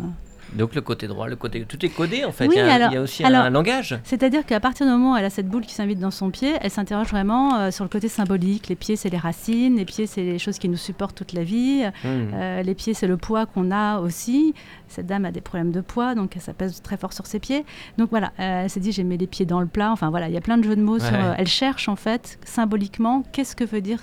[0.58, 1.66] Donc le côté droit, le côté...
[1.66, 2.48] Tout est codé en fait.
[2.48, 3.98] Oui, il, y a, alors- il y a aussi alors- un langage.
[4.04, 6.54] C'est-à-dire qu'à partir du moment où elle a cette boule qui s'invite dans son pied,
[6.62, 8.68] elle s'interroge vraiment euh, sur le côté symbolique.
[8.68, 9.76] Les pieds, c'est les racines.
[9.78, 11.84] Les pieds, c'est les choses qui nous supportent toute la vie.
[12.04, 12.08] Hmm.
[12.34, 14.54] Euh, les pieds, c'est le poids qu'on a aussi.
[14.88, 17.66] Cette dame a des problèmes de poids, donc ça pèse très fort sur ses pieds.
[17.98, 19.92] Donc voilà, euh, elle s'est dit, j'ai mis les pieds dans le plat.
[19.92, 21.00] Enfin voilà, il y a plein de jeux de mots.
[21.00, 21.10] Ouais.
[21.38, 24.00] elle cherche en fait, symboliquement, qu'est-ce que veut dire,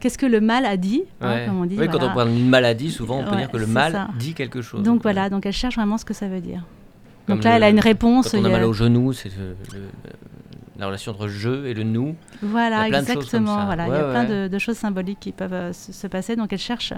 [0.00, 1.76] qu'est-ce que le mal a dit, hein, comme on dit.
[1.78, 4.08] Oui, quand on parle d'une maladie, souvent on peut Ouais, dire que le mal ça.
[4.18, 4.82] dit quelque chose.
[4.82, 6.64] Donc voilà, donc elle cherche vraiment ce que ça veut dire.
[7.26, 8.30] Comme Donc là, le- elle a une réponse.
[8.30, 9.88] Quand on a mal au genou, c'est le- le-
[10.78, 12.14] la relation entre je et le nous.
[12.42, 13.64] Voilà, Il y a plein de choses comme exactement.
[13.66, 16.06] Voilà, il y Ouais, a plein de, de choses symboliques qui peuvent euh, se, se
[16.06, 16.36] passer.
[16.36, 16.92] Donc elle cherche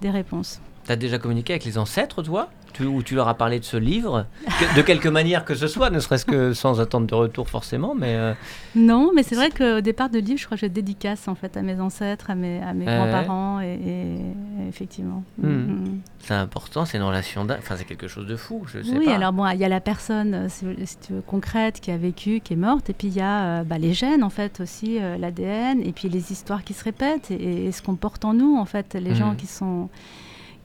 [0.00, 0.60] des réponses.
[0.90, 2.48] T'as déjà communiqué avec les ancêtres, toi?
[2.72, 4.26] Tu, Ou tu leur as parlé de ce livre?
[4.44, 7.94] Que- De quelque manière que ce soit, ne serait-ce que sans attendre de retour forcément,
[7.94, 8.16] mais...
[8.16, 8.32] euh,
[8.74, 11.56] Non, mais c'est vrai qu'au départ de livre, je crois que je dédicace en fait
[11.56, 12.96] à mes ancêtres, à mes, à mes Ouais.
[12.96, 15.22] grands-parents, et, et- effectivement.
[15.40, 15.50] Mhm.
[15.52, 16.00] Mhm.
[16.18, 17.44] c'est important, c'est une relation...
[17.44, 17.58] d'âme.
[17.60, 19.14] Enfin, c'est quelque chose de fou, je sais Oui, pas.
[19.14, 21.96] alors bon, il y a la personne, euh, si, si tu veux, concrète qui a
[21.96, 24.58] vécu, qui est morte, et puis il y a euh, bah, les gènes en fait
[24.58, 28.34] aussi, l'ADN, et puis les histoires qui se répètent, et, et ce qu'on porte en
[28.34, 28.94] nous en fait.
[28.94, 29.14] Les Mhm.
[29.16, 29.88] gens qui sont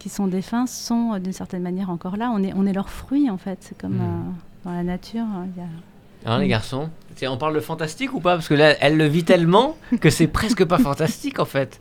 [0.05, 2.29] qui sont défunts sont euh, d'une certaine manière encore là.
[2.31, 3.57] On est on est leurs fruits en fait.
[3.61, 4.01] C'est comme Mhm.
[4.01, 5.25] euh, dans la nature.
[5.55, 6.49] il y a- Hein, les Mm.
[6.49, 6.89] garçons?
[7.27, 8.35] On parle de fantastique ou pas?
[8.35, 11.79] Parce que là, elle le vit tellement que c'est presque pas fantastique en fait.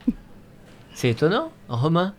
[0.96, 2.14] C'est étonnant, Romain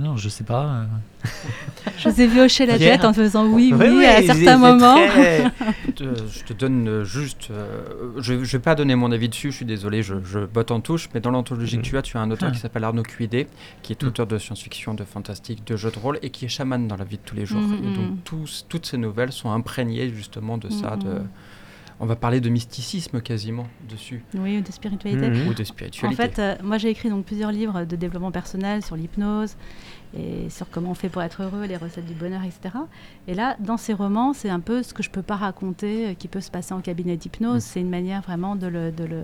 [0.00, 0.82] non, je sais pas.
[1.98, 4.56] Je vous ai vu hocher la tête en faisant oui, oui, Oui, oui, à certains
[4.58, 4.94] moments.
[5.08, 5.44] très-
[5.98, 7.48] je te donne euh, juste.
[7.50, 7.82] euh,
[8.18, 10.80] je ne vais pas donner mon avis dessus, je suis désolé, je, je botte en
[10.80, 11.82] touche, mais dans l'anthologie Mm.
[11.82, 12.54] que tu as, tu as un auteur Ah.
[12.54, 13.46] qui s'appelle Arnaud Cuidé,
[13.82, 14.06] qui est Mm.
[14.08, 17.04] auteur de science-fiction, de fantastique, de jeux de rôle et qui est chaman dans la
[17.04, 17.60] vie de tous les jours.
[17.82, 20.96] Et donc tous- toutes ces nouvelles sont imprégnées justement de ça.
[20.96, 21.22] De.
[22.00, 25.28] On va parler de mysticisme quasiment dessus, Oui, ou de spiritualité.
[25.30, 25.48] Mhm.
[25.48, 26.16] ou de En spiritualité.
[26.16, 29.56] fait, euh, moi j'ai écrit donc plusieurs livres de développement personnel sur l'hypnose
[30.16, 32.74] et sur comment on fait pour être heureux, les recettes du bonheur, etc.
[33.26, 36.14] Et là, dans ces romans, c'est un peu ce que je peux pas raconter, euh,
[36.14, 37.56] qui peut se passer en cabinet d'hypnose.
[37.58, 37.60] Mm.
[37.60, 39.22] C'est une manière vraiment de le, de le,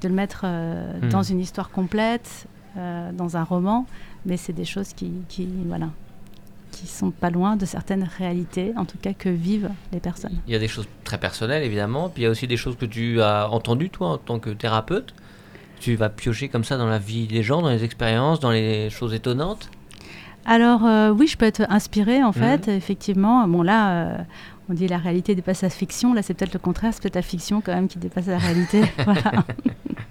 [0.00, 1.08] de le mettre euh, Mm.
[1.10, 2.46] dans une histoire complète,
[2.78, 3.86] euh, dans un roman,
[4.24, 5.88] mais c'est des choses qui, qui, voilà,
[6.80, 10.38] qui sont pas loin de certaines réalités, en tout cas que vivent les personnes.
[10.46, 12.76] Il y a des choses très personnelles évidemment, puis il y a aussi des choses
[12.76, 15.14] que tu as entendues toi en tant que thérapeute.
[15.80, 18.90] Tu vas piocher comme ça dans la vie des gens, dans les expériences, dans les
[18.90, 19.70] choses étonnantes?
[20.44, 22.32] Alors euh, oui, je peux être inspirée en Mhm.
[22.32, 23.46] fait, effectivement.
[23.46, 24.18] Bon là, euh,
[24.70, 26.14] on dit la réalité dépasse la fiction.
[26.14, 28.82] Là, c'est peut-être le contraire, c'est peut-être la fiction quand même qui dépasse la réalité.
[29.04, 29.44] voilà.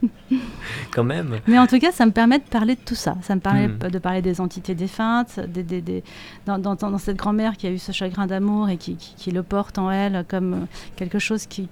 [0.91, 1.39] Quand même.
[1.47, 3.15] Mais en tout cas, ça me permet de parler de tout ça.
[3.21, 3.77] Ça me permet Mhm.
[3.91, 6.03] de parler des entités défuntes, des, des- des-
[6.45, 9.32] dans, dans- dans cette grand-mère qui a eu ce chagrin d'amour et qui, qui- qui
[9.32, 11.67] le porte en elle comme quelque chose qui,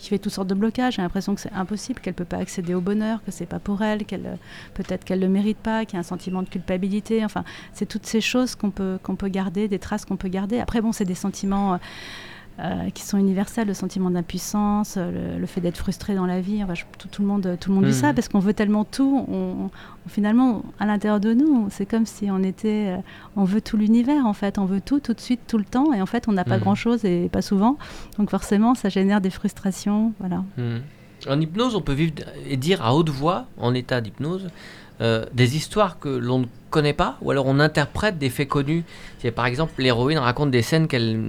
[0.00, 0.94] fait toutes sortes de blocages.
[0.96, 3.82] J'ai l'impression que c'est impossible, qu'elle peut pas accéder au bonheur, que c'est pas pour
[3.82, 4.38] elle, qu'elle
[4.74, 7.24] peut-être qu'elle le mérite pas, qu'il y a un sentiment de culpabilité.
[7.24, 10.58] Enfin, c'est toutes ces choses qu'on peut qu'on peut garder, des traces qu'on peut garder.
[10.60, 11.74] Après, bon, c'est des sentiments.
[11.74, 11.78] euh,
[12.60, 16.40] euh, qui sont universels, le sentiment d'impuissance, euh, le, le fait d'être frustré dans la
[16.40, 16.62] vie.
[16.64, 17.96] Enfin, je- tout, tout le monde, tout le monde dit Mhm.
[17.96, 19.24] ça parce qu'on veut tellement tout.
[19.28, 19.70] On, on-
[20.08, 22.96] finalement, à l'intérieur de nous, c'est comme si on était, euh,
[23.36, 24.58] on veut tout l'univers en fait.
[24.58, 26.56] On veut tout, tout de suite, tout le temps, et en fait, on n'a pas
[26.56, 26.62] Mhm.
[26.62, 27.76] grand chose et pas souvent.
[28.18, 30.12] Donc forcément, ça génère des frustrations.
[30.18, 30.42] Voilà.
[30.56, 30.78] Hmm.
[31.28, 32.12] En hypnose, on peut vivre
[32.48, 34.48] et dire à haute voix, en état d'hypnose,
[35.00, 38.84] euh, des histoires que l'on ne connaît pas, ou alors on interprète des faits connus.
[39.20, 41.20] C'est, par exemple, l'héroïne raconte des scènes qu'elle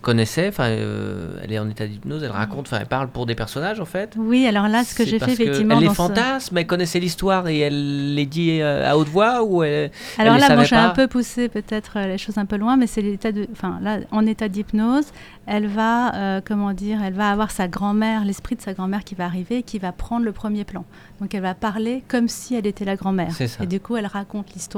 [0.00, 3.34] connaissait, enfin, euh, elle est en état d'hypnose, elle raconte, enfin, elle parle pour des
[3.34, 4.14] personnages en fait.
[4.16, 5.74] Oui, alors là, ce que j'ai fait effectivement.
[5.74, 9.08] Elle les dans ce- fantasme, elle connaissait l'histoire et elle les dit euh, à haute
[9.08, 9.90] voix ou elle...
[10.18, 12.86] Alors là, moi, j'ai un peu poussé peut-être euh, les choses un peu loin, mais
[12.86, 15.06] c'est l'état de, enfin là, en état d'hypnose,
[15.46, 19.16] elle va, euh, comment dire, elle va avoir sa grand-mère, l'esprit de sa grand-mère qui
[19.16, 20.84] va arriver et qui va prendre le premier plan.
[21.20, 23.32] Donc elle va parler comme si elle était la grand grand-mère.
[23.32, 23.62] C'est ça.
[23.62, 24.75] Et du coup, elle raconte l'histoire.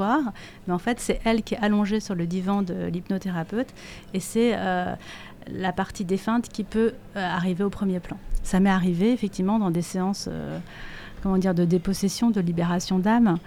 [0.67, 3.69] Mais en fait, c'est elle qui est allongée sur le divan de l'hypnothérapeute.
[4.13, 4.93] Et c'est euh,
[5.51, 8.17] la partie défunte qui peut euh, arriver au premier plan.
[8.43, 10.27] Ça m'est arrivé, effectivement, dans des séances.
[10.31, 10.59] euh,
[11.21, 13.39] comment dire, de dépossession, de libération d'âme,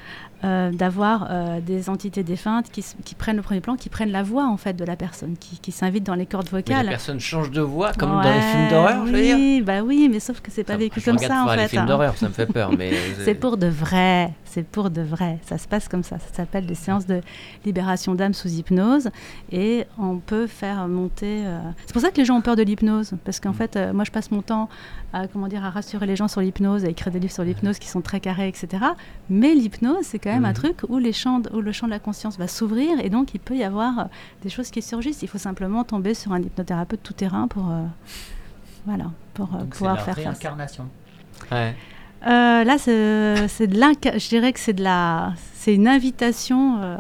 [0.43, 1.31] d'avoir
[1.63, 2.85] des entités défuntes qui,
[3.15, 5.73] prennent le premier plan, qui prennent la voix en fait de la personne, qui, qui
[5.73, 6.85] s'invitent dans les cordes Mais vocales.
[6.85, 9.37] les personnes changent de voix, comme dans les films d'horreur, je veux dire.
[9.37, 11.55] Oui, bah oui, mais sauf que c'est pas Ça, vécu je comme ça en pas
[11.55, 11.63] fait.
[11.63, 11.87] les films hein.
[11.87, 12.93] d'horreur, ça me fait peur, mais
[13.25, 15.39] C'est pour de vrai, c'est pour de vrai.
[15.47, 16.19] Ça se passe comme ça.
[16.19, 17.21] Ça s'appelle des séances de
[17.65, 19.11] libération d'âme sous hypnose
[19.51, 21.43] et on peut faire monter.
[21.47, 23.41] euh, C'est pour ça que les gens ont peur de l'hypnose parce Mm.
[23.43, 24.69] qu'en fait, euh, moi je passe mon temps
[25.15, 27.79] à comment dire à rassurer les gens sur l'hypnose, à écrire des livres sur l'hypnose
[27.79, 28.69] qui sont très carrés, etc.
[29.31, 30.55] Mais l'hypnose, c'est quand même un Mhm.
[30.55, 33.35] truc où les champs, de- où le champ de la conscience va s'ouvrir et donc
[33.35, 34.05] il peut y avoir euh,
[34.43, 35.23] des choses qui surgissent.
[35.23, 37.83] Il faut simplement tomber sur un hypnothérapeute tout terrain pour euh,
[38.87, 40.25] voilà pour euh, Donc c'est pouvoir la faire face.
[40.25, 40.89] réincarnation.
[41.51, 41.75] Ouais.
[42.27, 46.97] Euh, là, c'est de l'inca- je dirais que c'est de la, c'est une invitation, euh,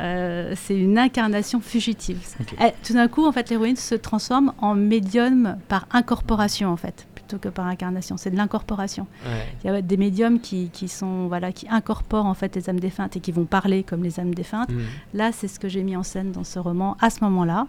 [0.00, 2.18] euh, c'est une incarnation fugitive.
[2.58, 7.06] Elle- tout d'un coup, en fait, l'héroïne se transforme en médium par incorporation, en fait,
[7.14, 8.16] plutôt que par incarnation.
[8.16, 9.06] C'est de l'incorporation.
[9.26, 9.46] ouais.
[9.62, 12.80] Il y a des médiums qui, qui sont, voilà, qui incorporent en fait les âmes
[12.80, 14.70] défuntes et qui vont parler comme les âmes défuntes.
[14.70, 14.82] Mhm.
[15.14, 17.66] Là, c'est ce que j'ai mis en scène dans ce roman à ce moment-là.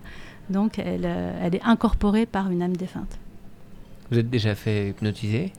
[0.50, 1.08] Donc, elle,
[1.44, 3.20] elle est incorporée par une âme défunte.
[4.10, 5.54] Vous êtes déjà fait hypnotiser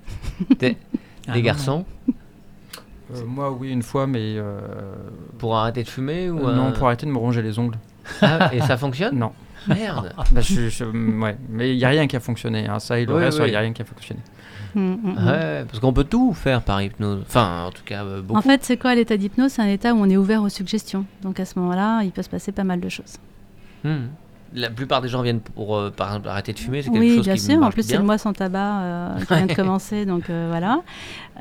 [1.30, 1.84] Ah des non, garçons
[3.12, 4.60] Euh, moi, oui, une fois, mais euh,
[5.38, 7.76] Pour arrêter de fumer ou euh, non, pour arrêter de me ronger les ongles.
[8.22, 9.18] Ah, Et ça fonctionne?
[9.18, 9.32] Non.
[9.66, 11.36] Merde Bah, je- je- ouais.
[11.48, 12.66] Mais il n'y a rien qui a fonctionné.
[12.66, 12.78] hein.
[12.78, 13.50] Ça et le Oui, reste, il oui.
[13.50, 14.20] n'y a rien qui a fonctionné.
[14.74, 15.26] Mm, mm, mm.
[15.26, 17.22] Ouais, parce qu'on peut tout faire par hypnose.
[17.26, 18.38] Enfin, en tout cas, beaucoup.
[18.38, 19.50] En fait, c'est quoi l'état d'hypnose?
[19.52, 21.04] C'est un état où on est ouvert aux suggestions.
[21.22, 23.16] Donc à ce moment-là, il peut se passer pas mal de choses.
[23.84, 24.06] Hmm.
[24.52, 27.14] La plupart des gens viennent pour, euh, par exemple, arrêter de fumer, c'est quelque Oui,
[27.16, 27.62] chose bien qui sûr.
[27.62, 30.82] En plus, c'est le mois sans tabac euh, qui vient de commencer, donc euh, voilà.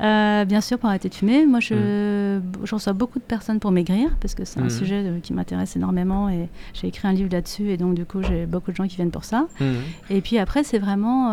[0.00, 1.44] Euh, bien sûr, pour arrêter de fumer.
[1.44, 4.70] Moi, je, je reçois beaucoup de personnes pour maigrir parce que c'est un Mhm.
[4.70, 8.46] sujet qui m'intéresse énormément et j'ai écrit un livre là-dessus et donc du coup, j'ai
[8.46, 9.46] beaucoup de gens qui viennent pour ça.
[9.58, 9.74] Hmm.
[10.08, 11.32] Et puis après, c'est vraiment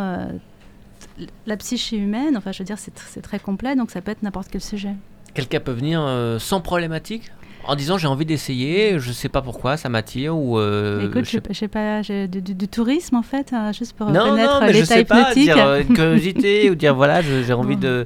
[1.46, 2.36] la psyché humaine.
[2.38, 4.62] Enfin, je veux dire, c'est tr- c'est très complet, donc ça peut être n'importe quel
[4.62, 4.96] sujet.
[5.36, 6.02] Quelqu'un peut venir
[6.40, 7.32] sans problématique?
[7.66, 10.58] En disant j'ai envie d'essayer, je sais pas pourquoi, ça m'attire ou.
[10.58, 13.72] euh, Écoute, je je sais je pas, j'ai du, du- du tourisme en fait, hein,
[13.72, 15.44] juste pour Non, connaître non, mais je l'état sais pas, hypnotique.
[15.44, 17.82] dire euh, une curiosité ou dire voilà, je- j'ai envie Bon.
[17.82, 18.06] de.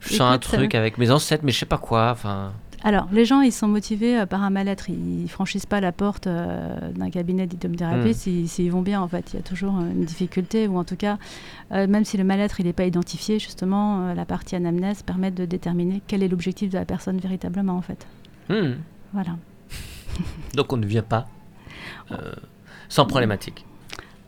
[0.00, 2.10] Je sens un truc avec mes ancêtres, mais je sais pas quoi.
[2.12, 4.90] Enfin, Alors, les gens, ils sont motivés euh, par un mal-être.
[4.90, 8.12] Ils franchissent pas la porte euh, d'un cabinet d'hypnothérapie Mm.
[8.12, 9.00] s'ils s'ils vont bien.
[9.00, 11.16] En fait, il y a toujours euh, une difficulté, ou en tout cas,
[11.72, 15.30] euh, même si le mal-être il n'est pas identifié, justement, euh, la partie anamnèse permet
[15.30, 18.06] de déterminer quel est l'objectif de la personne véritablement, en fait.
[18.48, 18.74] Hmm.
[19.12, 19.36] Voilà.
[20.54, 21.26] donc on ne vient pas
[22.10, 22.34] euh,
[22.88, 23.64] sans problématique.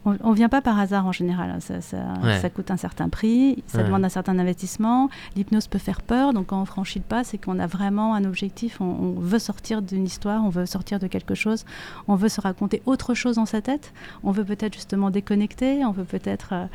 [0.07, 1.51] On ne vient pas par hasard en général.
[1.51, 1.61] hein.
[1.61, 2.39] Ça, ça- Ouais.
[2.39, 3.85] ça coûte un certain prix, ça Ouais.
[3.85, 5.09] demande un certain investissement.
[5.35, 8.25] L'hypnose peut faire peur, donc quand on franchit le pas, c'est qu'on a vraiment un
[8.25, 8.81] objectif.
[8.81, 11.65] On, on veut sortir d'une histoire, on veut sortir de quelque chose,
[12.07, 13.93] on veut se raconter autre chose dans sa tête.
[14.23, 16.67] On veut peut-être justement déconnecter, on veut peut-être euh,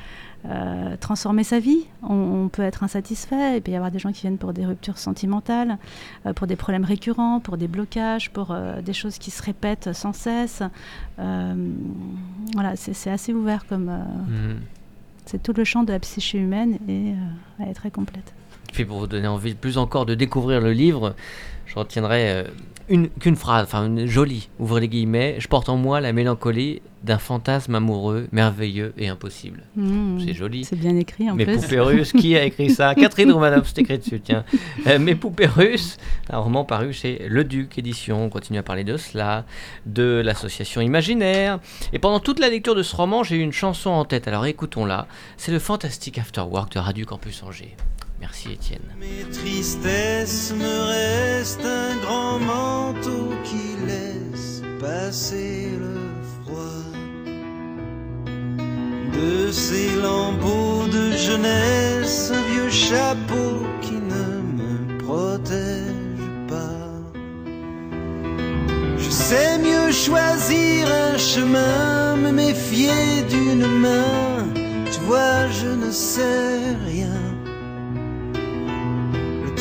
[0.48, 1.86] euh, transformer sa vie.
[2.04, 3.58] On, on peut être insatisfait.
[3.58, 5.78] Il peut y avoir des gens qui viennent pour des ruptures sentimentales,
[6.26, 10.13] euh, pour des problèmes récurrents, pour des blocages, pour des choses qui se répètent sans
[10.13, 10.63] cesse.
[12.56, 13.89] Voilà, c'est c'est assez ouvert comme.
[13.89, 14.60] euh, Hmm.
[15.25, 17.15] c'est tout le champ de la psyché humaine et euh,
[17.60, 18.34] elle est très complète.
[18.73, 21.13] Puis pour vous donner envie plus encore de découvrir le livre,
[21.67, 22.43] je retiendrai euh,
[22.91, 25.36] une qu'une phrase, enfin une jolie, ouvrez les guillemets.
[25.39, 29.63] Je porte en moi la mélancolie d'un fantasme amoureux, merveilleux et impossible.
[29.75, 30.19] Mmh.
[30.25, 30.65] C'est joli.
[30.65, 31.58] C'est bien écrit en Mes plus.
[31.58, 32.93] poupées russes, qui a écrit ça?
[32.95, 34.43] Catherine Romanov, c'est écrit dessus, tiens.
[34.86, 35.97] Euh, Mes poupées russes,
[36.30, 38.25] un roman paru chez Le Duc Édition.
[38.25, 39.45] On continue à parler de cela,
[39.88, 41.60] de l'association imaginaire.
[41.93, 44.45] Et pendant toute la lecture de ce roman, j'ai eu une chanson en tête, alors
[44.45, 45.08] écoutons-la.
[45.38, 47.75] C'est le fantastique After Work de Radio Campus Angers.
[48.21, 48.95] Merci Étienne.
[48.99, 55.97] Mes tristesses me reste un grand manteau qui laisse passer le
[56.38, 56.86] froid
[59.12, 64.25] de ces lambeaux de jeunesse, un vieux chapeau qui ne
[64.60, 66.88] me protège pas.
[68.99, 74.45] Je sais mieux choisir un chemin, me méfier d'une main.
[74.91, 77.40] Tu vois, je ne sais rien.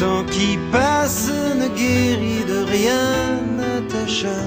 [0.00, 4.40] Temps qui passe ne guérit de rien, Natacha,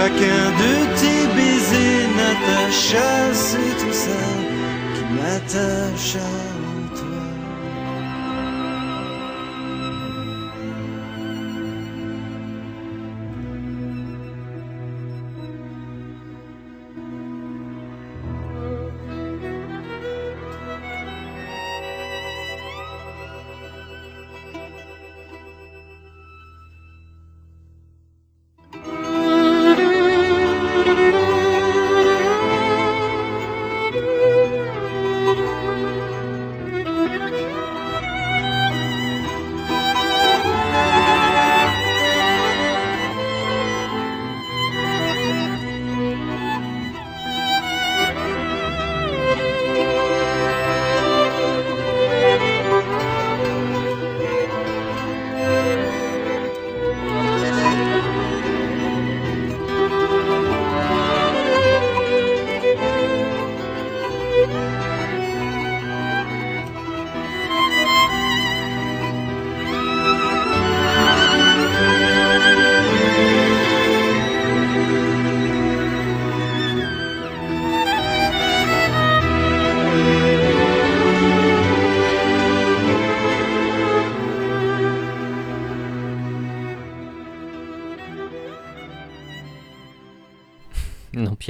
[0.00, 4.22] Chacun de tes baisers, Natacha, c'est tout ça
[4.94, 6.16] qui m'attache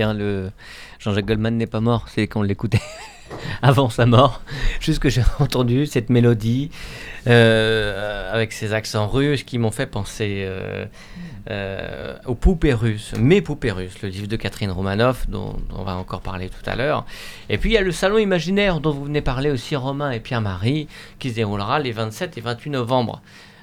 [0.01, 0.51] Pierre, le
[0.99, 2.81] Jean-Jacques Goldman n'est pas mort, c'est qu'on l'écoutait
[3.63, 4.41] avant sa mort.
[4.81, 6.71] Juste que j'ai entendu cette mélodie
[7.27, 10.87] euh, avec ces accents russes qui m'ont fait penser euh,
[11.51, 15.85] euh, aux poupées russes, mes poupées russes, le livre de Catherine Romanoff dont, dont on
[15.85, 17.05] va encore parler tout à l'heure.
[17.51, 20.21] Et puis il y a le salon imaginaire dont vous venez parler aussi Romain et
[20.21, 23.21] Pierre-Marie qui se déroulera les 27 et 28 novembre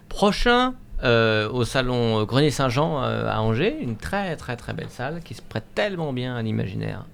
[0.08, 5.22] prochains euh, au salon Grenier Saint-Jean euh, à Angers, une très très très belle salle
[5.24, 7.06] qui se prête tellement bien à l'imaginaire.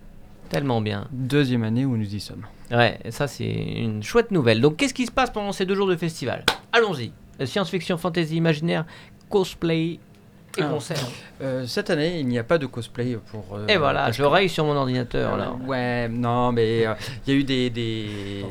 [0.49, 1.07] Tellement bien.
[1.11, 2.45] Deuxième année où nous y sommes.
[2.71, 4.61] Ouais, et ça c'est une chouette nouvelle.
[4.61, 6.45] Donc qu'est-ce qui se passe pendant ces deux jours de festival?
[6.71, 7.11] Allons-y.
[7.43, 8.85] Science-fiction, fantasy, imaginaire,
[9.29, 9.99] cosplay
[10.55, 10.65] et Ah.
[10.65, 10.97] concert.
[11.41, 13.43] Euh, cette année, il n'y a pas de cosplay pour.
[13.55, 15.51] euh, et voilà, je que- raye sur mon ordinateur là.
[15.65, 16.93] Ouais, non, mais euh,
[17.27, 17.69] il y a eu des.
[17.71, 18.43] des...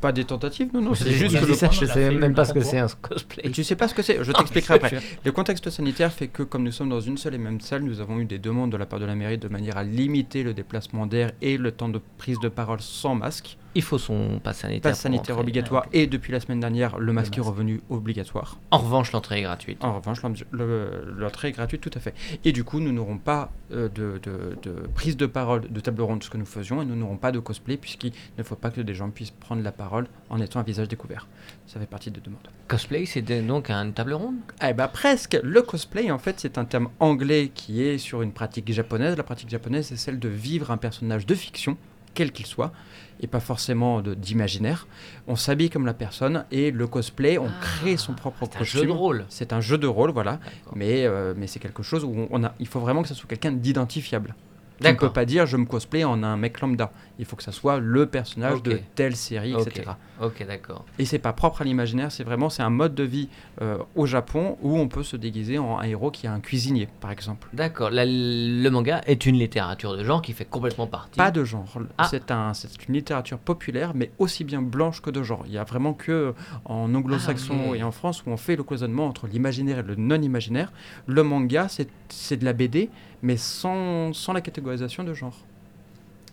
[0.00, 1.72] Pas des tentatives, non, non, C'est juste que que ça, le.
[1.72, 3.50] je sais même pas ce que c'est un cosplay.
[3.50, 4.98] Tu sais pas ce que c'est Je t'expliquerai après.
[5.24, 8.00] Le contexte sanitaire fait que, comme nous sommes dans une seule et même salle, nous
[8.00, 10.54] avons eu des demandes de la part de la mairie de manière à limiter le
[10.54, 13.58] déplacement d'air et le temps de prise de parole sans masque.
[13.78, 14.90] Il faut son pass sanitaire.
[14.90, 17.48] Passe pour sanitaire obligatoire et depuis la semaine dernière, le masque est masque.
[17.50, 18.58] revenu obligatoire.
[18.72, 19.84] En revanche, l'entrée est gratuite.
[19.84, 22.12] En revanche, l'en- le- l'entrée est gratuite, tout à fait.
[22.44, 26.02] Et du coup, nous n'aurons pas euh, de, de- de prise de parole, de table
[26.02, 28.70] ronde, ce que nous faisions, et nous n'aurons pas de cosplay, puisqu'il ne faut pas
[28.70, 31.28] que des gens puissent prendre la parole en étant un visage découvert.
[31.68, 32.40] Ça fait partie des demandes.
[32.66, 34.34] Cosplay, c'est donc une table ronde?
[34.68, 35.38] Eh ben presque.
[35.44, 39.16] Le cosplay, en fait, c'est un terme anglais qui est sur une pratique japonaise.
[39.16, 41.76] La pratique japonaise, c'est celle de vivre un personnage de fiction,
[42.14, 42.72] quel qu'il soit,
[43.20, 44.86] et pas forcément d'imaginaire.
[45.26, 48.80] On s'habille comme la personne, et le cosplay, on crée son propre C'est un costume.
[48.80, 49.24] jeu de rôle.
[49.28, 50.38] C'est un jeu de rôle, voilà.
[50.74, 53.28] Mais, euh, mais c'est quelque chose où on- a, il faut vraiment que ça soit
[53.28, 54.34] quelqu'un d'identifiable.
[54.80, 56.92] Tu ne peux pas dire je me cosplay en un mec lambda.
[57.18, 59.90] Il faut que ça soit le personnage de telle série, etc.
[60.22, 60.84] Ok, d'accord.
[60.98, 63.28] Et c'est pas propre à l'imaginaire, c'est vraiment c'est un mode de vie
[63.60, 66.88] euh, au Japon où on peut se déguiser en un héros qui est un cuisinier,
[67.00, 67.48] par exemple.
[67.52, 67.90] D'accord.
[67.92, 71.16] Le manga est une littérature de genre qui fait complètement partie.
[71.16, 71.66] Pas de genre.
[71.98, 72.06] Ah.
[72.10, 72.52] C'est un,
[72.88, 75.42] une littérature populaire, mais aussi bien blanche que de genre.
[75.46, 78.62] Il y a vraiment que en anglo-saxon Ah, et en France où on fait le
[78.62, 80.72] cloisonnement entre l'imaginaire et le non-imaginaire.
[81.06, 82.90] Le manga, c'est de la BD,
[83.22, 85.36] mais sans, sans la catégorisation de genre.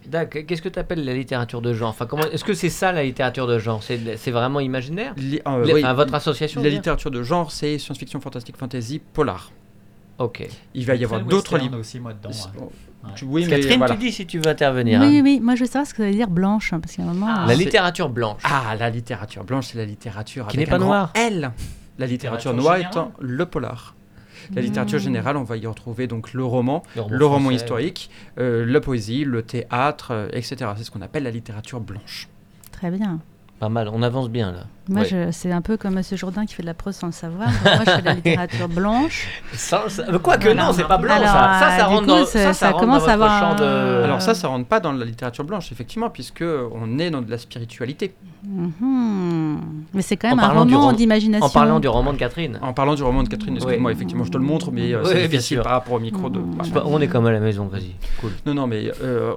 [0.08, 0.43] D'accord.
[0.48, 1.89] Qu'est-ce que tu appelles la littérature de genre?
[1.89, 2.24] Enfin, comment...
[2.26, 3.82] Est-ce que c'est ça la littérature de genre?
[3.82, 5.13] C'est c'est vraiment imaginaire?
[5.17, 9.02] Li- euh, Les- oui, enfin, Votre association La littérature de genre, c'est science-fiction, fantastique, fantasy,
[9.13, 9.52] polar.
[10.19, 10.48] Ok.
[10.76, 11.80] Il va y avoir d'autres livres.
[11.80, 12.30] aussi, moi, dedans.
[12.30, 12.62] Ouais.
[12.62, 12.71] oh,
[13.15, 13.95] tu- oui, mais Catherine, voilà.
[13.95, 15.02] tu dis si tu veux intervenir.
[15.02, 15.21] Oui, hein.
[15.24, 15.39] oui.
[15.41, 17.26] Moi, je veux savoir ce que ça veut dire blanche, hein, parce qu'à un moment.
[17.26, 18.41] La euh, c'est- littérature blanche.
[18.43, 21.12] Ah, la littérature blanche, c'est la littérature Qui n'est pas noire.
[21.15, 21.52] L.
[21.98, 23.95] La littérature Littérature noire étant le polar.
[24.54, 25.04] La littérature Hmm.
[25.04, 27.56] générale, on va y retrouver donc le roman, Le roman le roman français.
[27.56, 30.72] historique, euh, la poésie, le théâtre, euh, etc.
[30.78, 32.28] C'est ce qu'on appelle la littérature blanche.
[32.72, 33.20] Très bien.
[33.60, 34.60] Pas mal, on avance bien là.
[34.89, 35.30] Moi, Ouais.
[35.32, 37.47] c'est un peu comme Monsieur Jourdain qui fait de la prose sans le savoir.
[37.64, 39.28] Moi, je fais de la littérature blanche.
[39.53, 40.66] Sans- ça- Quoique Voilà.
[40.66, 41.60] non, c'est pas blanc Alors, ça.
[41.60, 43.56] Ça, ça euh, du rentre coup, dans, ça- ça, ça commence dans à avoir champ
[43.56, 43.64] de...
[44.03, 47.32] Alors ça, ça rentre pas dans la littérature blanche, effectivement, puisque on est dans de
[47.32, 48.14] la spiritualité.
[48.45, 49.60] Mhm.
[49.93, 51.45] Mais c'est quand En même un roman rom- d'imagination.
[51.45, 52.60] En parlant du roman de Catherine.
[52.62, 53.95] En parlant du roman de Catherine, excuse-moi, Oui.
[53.95, 55.64] effectivement, je te le montre, mais euh, Oui, c'est difficile sûr.
[55.64, 56.39] par rapport au micro de.
[56.39, 56.72] Mhm.
[56.74, 57.91] Pas, on est comme à la maison, vas-y.
[58.22, 58.32] Cool.
[58.45, 59.34] Non, non, mais euh,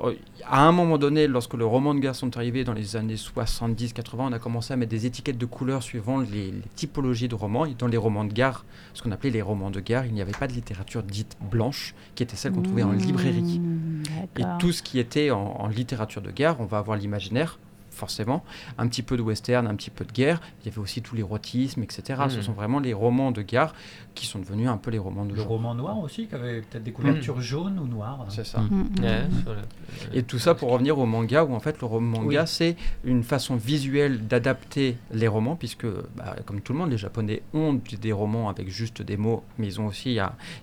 [0.51, 4.03] à un moment donné, lorsque le roman de gare sont arrivés dans les années 70-80,
[4.19, 7.67] on a commencé à mettre des étiquettes de couleurs suivant les, les typologies de romans.
[7.67, 10.23] Et dans les romans de gare, ce qu'on appelait les romans de gare, il n'y
[10.23, 13.59] avait pas de littérature dite blanche, qui était celle qu'on trouvait en librairie.
[13.61, 14.03] Mmh,
[14.37, 14.59] Et d'accord.
[14.59, 17.59] tout ce qui était en, en littérature de guerre, on va avoir l'imaginaire,
[17.99, 18.45] forcément,
[18.79, 20.41] un petit peu de western, un petit peu de guerre.
[20.63, 22.23] Il y avait aussi tout l'érotisme, etc.
[22.29, 22.43] Ce Mm.
[22.43, 23.75] sont vraiment les romans de gare
[24.15, 25.49] qui sont devenus un peu les romans de Le genre.
[25.49, 28.25] roman noir aussi, qui avait peut-être des couvertures jaunes ou noires.
[28.31, 28.61] C'est ça.
[28.61, 28.69] Mm.
[28.69, 29.05] Mmh, mmh.
[29.05, 32.21] Ouais, sur le- Et tout ça pour revenir au manga, où en fait le roman
[32.21, 32.49] manga, Oui.
[32.49, 35.87] c'est une façon visuelle d'adapter les romans, puisque
[36.17, 39.67] bah, comme tout le monde, les Japonais ont des romans avec juste des mots, mais
[39.67, 40.19] ils ont aussi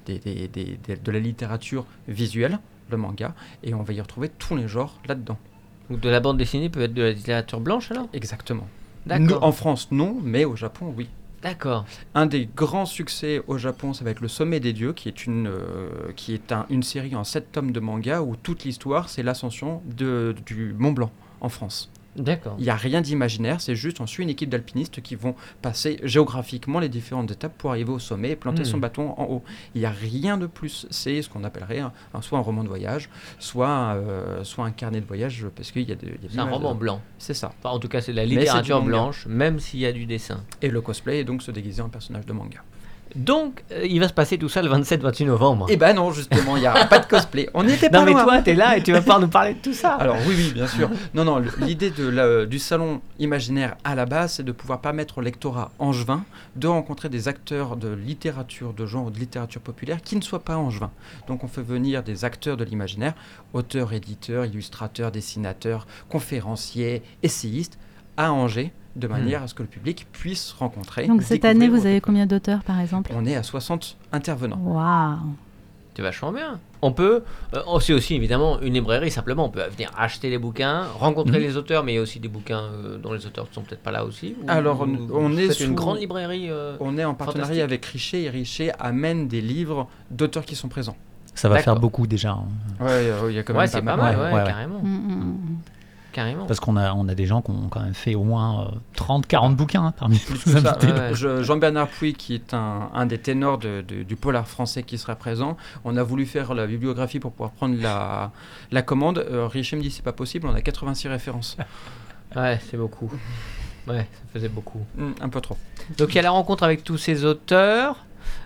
[0.05, 2.59] des- des- des- des- de la littérature visuelle,
[2.89, 3.33] le manga,
[3.63, 5.37] et on va y retrouver tous les genres là-dedans.
[5.89, 8.67] Donc de la bande dessinée peut être de la littérature blanche alors Exactement.
[9.19, 11.07] Nous, en France, non, mais au Japon, oui.
[11.43, 11.85] D'accord.
[12.15, 15.27] Un des grands succès au Japon, ça va être Le Sommet des Dieux, qui est
[15.27, 19.09] une, euh, qui est un- une série en sept tomes de manga où toute l'histoire,
[19.09, 21.11] c'est l'ascension de- du Mont Blanc
[21.41, 21.91] en France.
[22.15, 22.55] D'accord.
[22.59, 25.99] Il n'y a rien d'imaginaire, c'est juste on suit une équipe d'alpinistes qui vont passer
[26.03, 28.65] géographiquement les différentes étapes pour arriver au sommet et planter Hmm.
[28.65, 29.43] son bâton en haut.
[29.73, 30.87] Il n'y a rien de plus.
[30.89, 33.09] C'est ce qu'on appellerait un- un- soit un roman de voyage,
[33.39, 36.27] soit, euh, soit un carnet de voyage, parce qu'il y a, de- il y a
[36.29, 36.75] de C'est un roman dedans.
[36.75, 37.01] blanc.
[37.17, 37.53] C'est ça.
[37.59, 40.43] Enfin, en tout cas, c'est la littérature blanche, même s'il y a du dessin.
[40.61, 42.59] Et le cosplay est donc se déguiser en personnage de manga.
[43.15, 45.67] Donc, euh, il va se passer tout ça le 27-28 novembre.
[45.69, 47.49] Eh ben non, justement, il n'y a pas de cosplay.
[47.53, 48.23] On n'était pas non, mais loin.
[48.23, 49.93] toi, t'es là et tu vas pouvoir nous parler de tout ça.
[49.93, 50.89] Alors oui, oui, bien sûr.
[51.13, 55.19] Non, non, l'idée de la- du salon imaginaire à la base, c'est de pouvoir permettre
[55.19, 56.23] au lectorat angevin
[56.57, 60.43] de rencontrer des acteurs de littérature de genre ou de littérature populaire qui ne soient
[60.43, 60.91] pas angevins.
[61.27, 63.13] Donc on fait venir des acteurs de l'imaginaire,
[63.53, 67.77] auteurs, éditeurs, illustrateurs, dessinateurs, conférenciers, essayistes,
[68.17, 71.07] à Angers, de manière à ce que le public puisse rencontrer.
[71.07, 73.11] Donc cette année, vous avez combien d'auteurs, par exemple?
[73.15, 74.59] On est à 60 intervenants.
[74.63, 75.17] Waouh
[75.95, 76.59] C'est vachement bien.
[76.81, 77.23] On peut,
[77.53, 81.37] euh, oh, c'est aussi évidemment une librairie, simplement, on peut venir acheter les bouquins, rencontrer
[81.39, 81.43] Mhm.
[81.43, 83.61] les auteurs, mais il y a aussi des bouquins euh, dont les auteurs ne sont
[83.61, 84.35] peut-être pas là aussi.
[84.41, 86.49] ou- Alors, on- ou- on vous est faites une sous- grande librairie.
[86.49, 90.67] euh, On est en partenariat avec Richer et Richer amène des livres d'auteurs qui sont
[90.67, 90.97] présents.
[91.33, 92.31] Ça va faire beaucoup déjà.
[92.31, 92.45] hein.
[92.79, 93.97] Ouais, euh, il y a quand même Ouais, pas c'est pas mal.
[93.97, 94.47] mal, Ouais, ouais, ouais, ouais.
[94.47, 94.79] carrément.
[94.81, 95.57] Mm, mm, mm.
[96.15, 96.45] Carrément.
[96.45, 99.55] Parce qu'on a, on a des gens qui ont quand même fait au moins 30-40
[99.55, 100.87] bouquins hein, parmi ça, invités.
[100.87, 101.13] ouais, ouais.
[101.13, 104.97] Je- Jean-Bernard Pouy, qui est un, un des ténors de- de- du polar français qui
[104.97, 108.31] sera présent, on a voulu faire la bibliographie pour pouvoir prendre la,
[108.71, 109.19] la commande.
[109.19, 111.57] Euh, Richer me dit c'est pas possible, on a 86 références.
[112.35, 113.09] Ouais, c'est beaucoup.
[113.87, 114.81] Ouais, ça faisait beaucoup.
[114.97, 115.55] Hmm, un peu trop.
[115.97, 118.03] Donc il y a la rencontre avec tous ces auteurs.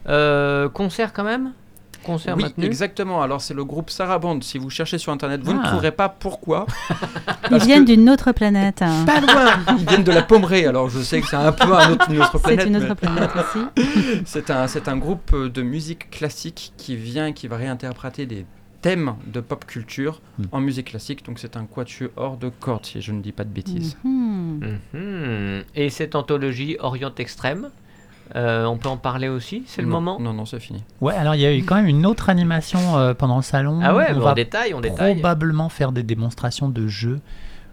[0.07, 1.53] Euh, concert quand même?
[2.03, 3.21] Concert Oui, maintenu exactement.
[3.21, 4.43] Alors c'est le groupe Sarabande.
[4.43, 5.67] Si vous cherchez sur internet, vous ne Ah.
[5.67, 6.65] trouverez pas pourquoi.
[7.51, 8.81] Ils viennent que- d'une autre planète.
[8.81, 9.05] hein.
[9.05, 11.91] Pas loin Ils viennent de la Pommerée, alors je sais que c'est un peu un
[11.91, 12.61] autre- une autre planète.
[12.61, 13.65] C'est une mais- autre planète aussi.
[14.25, 18.45] C'est un, c'est un groupe de musique classique qui vient, qui va réinterpréter des
[18.81, 20.43] thèmes de pop culture Mm.
[20.53, 21.25] en musique classique.
[21.25, 23.97] Donc c'est un quatuor de cordes, si je ne dis pas de bêtises.
[24.03, 24.79] Mhm.
[24.93, 25.63] Mhm.
[25.75, 27.69] Et cette anthologie Orient Extrême,
[28.35, 30.83] euh, on peut en parler aussi C'est le Non, moment Non, non, c'est fini.
[31.01, 33.79] Ouais, alors il y a eu quand même une autre animation euh, pendant le salon.
[33.83, 35.15] Ah ouais, on va on détaille, on détaille.
[35.15, 37.19] probablement faire des démonstrations de jeux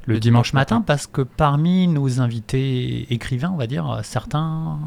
[0.06, 0.84] le, Le dimanche dimanche matin, matin.
[0.86, 4.78] parce que parmi nos invités écrivains, on va dire, euh, certains.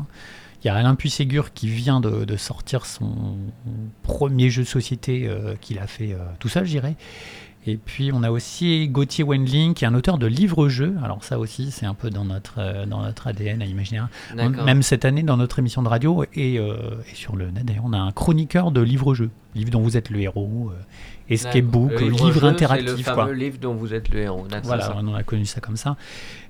[0.63, 3.37] Il y a Alain Puisségur qui vient de, de sortir son
[4.03, 6.95] premier jeu de société euh, qu'il a fait euh, tout seul, je dirais.
[7.67, 10.95] Et puis on a aussi Gauthier Wendling, qui est un auteur de livres-jeux.
[11.03, 14.01] Alors ça aussi, c'est un peu dans notre, euh, dans notre ADN à imaginer.
[14.35, 16.75] Même cette année, dans notre émission de radio et, euh,
[17.11, 19.29] et sur le net, d'ailleurs, on a un chroniqueur de livres-jeux.
[19.55, 21.71] Livre dont vous êtes le héros, euh, escape D'accord.
[21.71, 22.97] book, Le livre, livre-jeu, interactif.
[22.97, 23.25] Le quoi.
[23.25, 24.47] fameux livre dont vous êtes le héros.
[24.63, 25.97] Voilà, on a connu ça comme ça.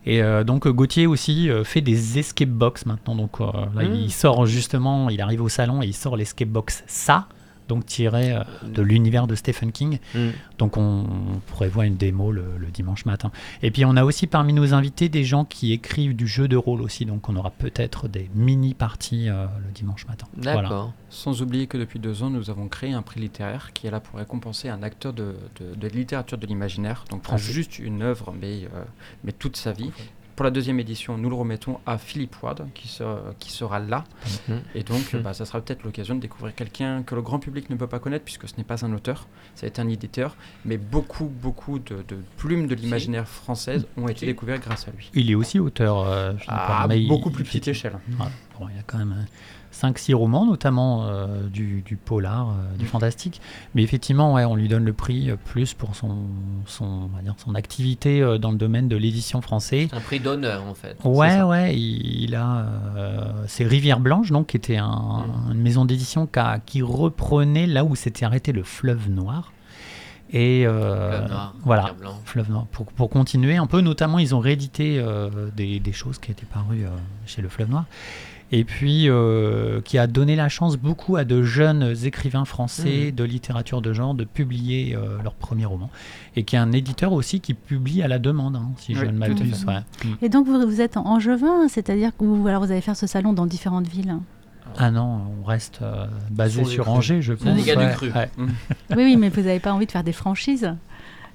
[0.05, 3.15] Et euh, donc Gauthier aussi fait des escape box maintenant.
[3.15, 3.95] Donc là, Mm.
[3.95, 7.27] il sort justement, il arrive au salon et il sort l'escape box ça,
[7.69, 9.99] donc tiré euh, de l'univers de Stephen King.
[10.13, 10.33] Mhm.
[10.57, 13.31] Donc on, on pourrait voir une démo le, le dimanche matin.
[13.63, 16.57] Et puis on a aussi parmi nos invités des gens qui écrivent du jeu de
[16.57, 17.05] rôle aussi.
[17.05, 20.27] Donc on aura peut-être des mini parties euh, le dimanche matin.
[20.35, 20.61] D'accord.
[20.67, 20.93] Voilà.
[21.09, 23.99] Sans oublier que depuis deux ans, nous avons créé un prix littéraire qui est là
[24.01, 27.05] pour récompenser un acteur de, de- de littérature de l'imaginaire.
[27.09, 27.53] Donc pas Français.
[27.53, 28.83] juste une œuvre, mais, euh,
[29.23, 29.91] mais toute sa vie.
[30.39, 34.05] Pour la deuxième édition, nous le remettons à Philippe Ward, qui, sera- qui sera là.
[34.47, 34.61] Mhm.
[34.73, 37.75] Et donc, bah, ça sera peut-être l'occasion de découvrir quelqu'un que le grand public ne
[37.75, 40.77] peut pas connaître, puisque ce n'est pas un auteur, ça a été un éditeur, mais
[40.77, 45.11] beaucoup, beaucoup de, de plumes de l'imaginaire française ont été découvertes grâce à lui.
[45.13, 45.99] Il est aussi auteur.
[46.07, 47.99] euh, Philippe À Ward, mais beaucoup plus il petite échelle.
[48.59, 49.25] Bon, il y a quand même
[49.73, 52.87] 5-6 romans, notamment euh, du, du polar, euh, du Mm.
[52.87, 53.41] fantastique.
[53.75, 56.17] Mais effectivement, ouais, on lui donne le prix euh, plus pour son,
[56.65, 59.87] son, on va dire, son activité euh, dans le domaine de l'édition française.
[59.91, 60.97] C'est un prix d'honneur en fait.
[61.05, 62.65] Ouais, ouais, il, il a.
[62.97, 65.51] euh, c'est Rivière Blanche, donc, qui était un- Mm.
[65.53, 66.27] une maison d'édition
[66.65, 69.53] qui, reprenait là où s'était arrêté le fleuve noir.
[70.31, 71.95] Et euh, Fleuve noir, voilà.
[72.25, 72.65] Fleuve Noir.
[72.67, 76.45] Pour, pour continuer un peu, notamment, ils ont réédité euh, des, des choses qui étaient
[76.45, 76.89] parues euh,
[77.25, 77.85] chez le Fleuve Noir.
[78.51, 83.11] Et puis, euh, qui a donné la chance beaucoup à de jeunes écrivains français Mhm.
[83.15, 85.89] de littérature de genre de publier euh, leur premier roman.
[86.35, 89.11] Et qui est un éditeur aussi qui publie à la demande, hein, si je ne
[89.11, 89.65] m'abuse.
[89.65, 89.79] ouais.
[90.03, 90.07] Mm.
[90.23, 93.05] Et donc vous, vous êtes en angevin, c'est-à-dire que vous, alors vous allez faire ce
[93.07, 94.15] salon dans différentes villes.
[94.77, 96.89] Ah non, on reste euh, basé sur.
[96.89, 97.45] Angers, je pense.
[97.65, 98.11] Ouais, cru.
[98.11, 98.29] ouais.
[98.37, 98.47] oui,
[98.97, 100.73] oui, mais vous n'avez pas envie de faire des franchises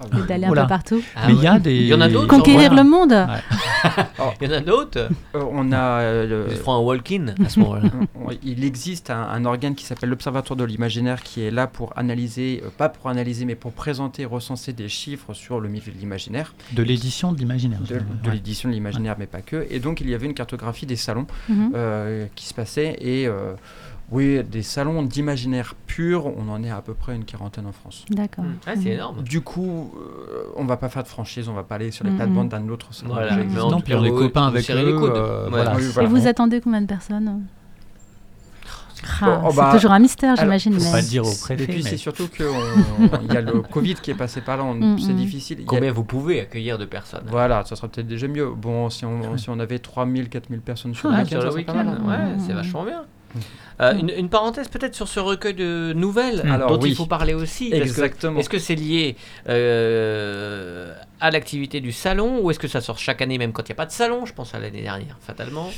[0.02, 0.62] et d'aller un Oula.
[0.62, 1.02] peu partout.
[1.16, 1.60] Ah Mais il y a ouais.
[1.60, 1.74] des.
[1.76, 2.82] Il y en a d'autres, Conquérir Voilà.
[2.82, 3.12] le monde
[4.40, 5.08] Il y en a d'autres.
[5.34, 7.82] Euh, on a euh, le- un walk-in à ce moment-là.
[8.42, 12.62] il existe un, un organe qui s'appelle l'Observatoire de l'imaginaire qui est là pour analyser,
[12.64, 16.54] euh, pas pour analyser, mais pour présenter, recenser des chiffres sur le milieu de l'imaginaire,
[16.72, 17.80] De l'édition de l'imaginaire.
[17.80, 19.66] de, de l'édition de l'imaginaire, mais pas que.
[19.70, 21.72] Et donc il y avait une cartographie des salons Mhm.
[21.74, 23.52] euh, qui se passaient et euh,
[24.14, 28.04] oui, des salons d'imaginaire pur, on en est à peu près une quarantaine en France.
[28.10, 28.44] D'accord.
[28.66, 29.22] Ah, c'est énorme.
[29.22, 32.10] Du coup, euh, on va pas faire de franchise, on va pas aller sur les
[32.10, 32.16] Mhm.
[32.16, 33.14] plates-bandes d'un autre salon.
[33.14, 34.74] Voilà, mais puis on est vous- copains avec eux.
[34.74, 35.50] les euh, Ouais.
[35.50, 35.74] voilà.
[35.76, 37.42] Oui, Et vous attendez combien de personnes?
[39.20, 40.72] Ah, Oh, C'est bah, toujours un mystère, j'imagine.
[40.78, 41.64] Faut mais- pas le dire au Et préfet.
[41.66, 42.46] puis mais- c'est surtout qu'il
[43.32, 45.16] y a le Covid qui est passé par là, on- Mm, c'est mm.
[45.16, 45.58] difficile.
[45.60, 47.24] A- Combien vous pouvez accueillir de personnes?
[47.26, 48.48] Voilà, ça serait peut-être déjà mieux.
[48.56, 51.74] Bon, si on, si on avait 3000, 4000 personnes sur Ah, le week-end,
[52.06, 53.02] ouais, c'est vachement bien.
[53.80, 56.50] Euh, une, une parenthèse peut-être sur ce recueil de nouvelles Mm.
[56.52, 56.90] Alors, dont oui.
[56.90, 57.70] il faut parler aussi.
[57.72, 58.38] Exactement.
[58.38, 59.16] Est-ce que c'est lié
[59.48, 63.72] euh, à l'activité du salon ou est-ce que ça sort chaque année même quand il
[63.72, 65.70] n'y a pas de salon Je pense à l'année dernière, fatalement?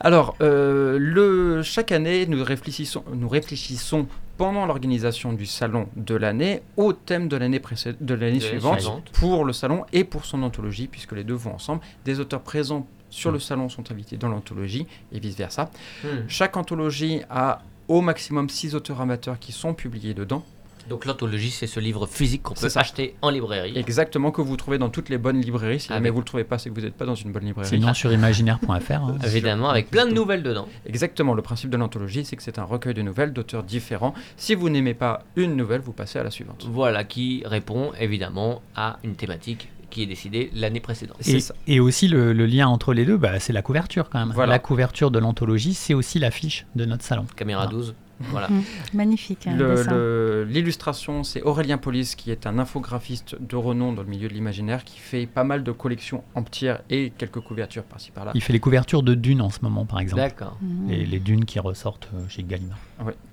[0.00, 4.06] Alors, euh, le, chaque année, nous réfléchissons, nous réfléchissons
[4.38, 7.60] pendant l'organisation du salon de l'année au thème de l'année
[8.00, 9.10] De suivante.
[9.12, 11.82] pour le salon et pour son anthologie, puisque les deux vont ensemble.
[12.06, 15.70] Des auteurs présents sur le salon sont invités dans l'anthologie et vice-versa.
[16.04, 16.08] Hmm.
[16.28, 20.44] Chaque anthologie a au maximum 6 auteurs amateurs qui sont publiés dedans.
[20.88, 22.80] Donc l'anthologie, c'est ce livre physique qu'on peut ça.
[22.80, 23.76] acheter en librairie.
[23.76, 25.78] Exactement, que vous trouvez dans toutes les bonnes librairies.
[25.78, 27.30] Si jamais Avec- vous ne le trouvez pas, c'est que vous n'êtes pas dans une
[27.32, 27.68] bonne librairie.
[27.68, 28.92] Sinon sur imaginaire.fr.
[28.92, 29.16] hein.
[29.24, 30.66] Évidemment, avec plein de nouvelles dedans.
[30.86, 34.14] Exactement, le principe de l'anthologie, c'est que c'est un recueil de nouvelles d'auteurs différents.
[34.36, 36.66] Si vous n'aimez pas une nouvelle, vous passez à la suivante.
[36.68, 41.16] Voilà, qui répond évidemment à une thématique qui est décidée l'année précédente.
[41.26, 41.54] Et, ça.
[41.66, 44.32] et aussi le, le lien entre les deux, bah, c'est la couverture quand même.
[44.34, 44.52] Voilà.
[44.52, 47.26] La couverture de l'anthologie, c'est aussi l'affiche de notre salon.
[47.36, 47.70] Caméra Ah.
[47.70, 47.94] 12.
[48.20, 48.48] Voilà.
[48.48, 48.62] Mm.
[48.94, 49.46] Magnifique.
[49.46, 49.90] hein, Le- dessin.
[49.92, 54.34] le- L'illustration, c'est Aurélien Polis, qui est un infographiste de renom dans le milieu de
[54.34, 58.32] l'imaginaire, qui fait pas mal de collections entières et quelques couvertures par-ci par-là.
[58.34, 60.22] Il fait les couvertures de Dune en ce moment, par exemple.
[60.22, 60.56] D'accord.
[60.60, 60.88] Mm.
[60.88, 62.78] Les, les dunes qui ressortent euh, chez Gallimard.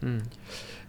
[0.01, 0.17] Hmm.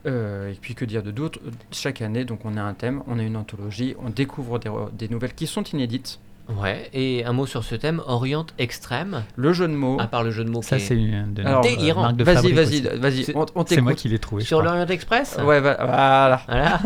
[0.07, 1.41] Euh, et puis que dire de d'autres
[1.73, 5.09] Chaque année, donc on a un thème, on a une anthologie, on découvre des, des
[5.09, 6.21] nouvelles qui sont inédites.
[6.57, 9.99] Ouais, et un mot sur ce thème, Oriente extrême, Le jeu de mots.
[10.01, 12.03] à part le jeu de mots Ça, qui est- c'est une de Alors, euh, délirant.
[12.03, 14.43] marque de Vas-y, fabrique vas-y, vas-y, C'est- on, on C'est moi qui l'ai trouvé.
[14.45, 16.41] Sur l'Orient Express Ouais, va- voilà.
[16.49, 16.81] Voilà.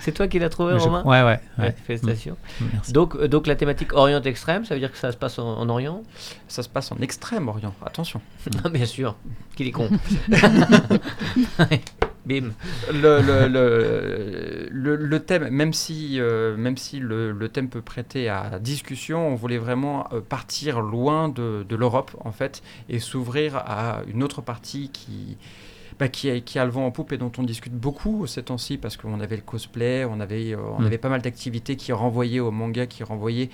[0.00, 1.40] c'est toi qui l'as trouvé, je- Romain Ouais, ouais.
[1.58, 1.74] Ouais.
[1.86, 2.36] Félicitations.
[2.60, 2.92] Mm, Merci.
[2.92, 5.48] Donc, euh, donc la thématique Orient extrême, ça veut dire que ça se passe en,
[5.58, 6.02] en Orient?
[6.48, 8.20] Ça se passe en extrême-orient, attention.
[8.64, 9.16] Ah, Bien sûr,
[9.56, 9.88] qu'il est con.
[12.26, 12.50] Bim.
[12.92, 13.48] le, le,
[14.70, 19.28] le, le- thème, même si, euh, même si le, le thème peut prêter à discussion,
[19.28, 24.22] on voulait vraiment euh, partir loin de, de l'Europe, en fait, et s'ouvrir à une
[24.22, 25.38] autre partie qui,
[25.98, 28.42] bah, qui, a, qui a le vent en poupe et dont on discute beaucoup ces
[28.42, 30.86] temps-ci, parce qu'on avait le cosplay, on avait, euh, on Mm.
[30.86, 33.50] avait pas mal d'activités qui renvoyaient au manga, qui renvoyaient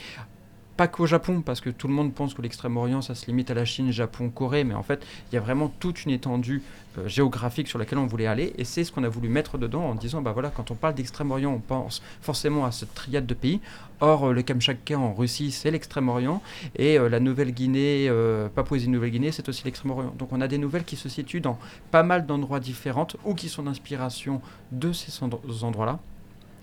[0.77, 3.55] pas qu'au Japon, parce que tout le monde pense que l'Extrême-Orient, ça se limite à
[3.55, 6.63] la Chine, Japon, Corée, mais en fait, il y a vraiment toute une étendue
[6.99, 9.85] euh, géographique sur laquelle on voulait aller, et c'est ce qu'on a voulu mettre dedans
[9.85, 13.35] en disant, bah voilà, quand on parle d'Extrême-Orient, on pense forcément à cette triade de
[13.35, 13.61] pays.
[14.01, 16.43] Or, euh, le Kamchatka en Russie, c'est l'Extrême-Orient,
[16.77, 18.11] et euh, la Nouvelle-Guinée,
[18.55, 20.15] Papouasie-Nouvelle-Guinée, c'est aussi l'Extrême-Orient.
[20.19, 21.59] Donc on a des nouvelles qui se situent dans
[21.91, 25.99] pas mal d'endroits différents, ou qui sont d'inspiration de ces endro- endroits-là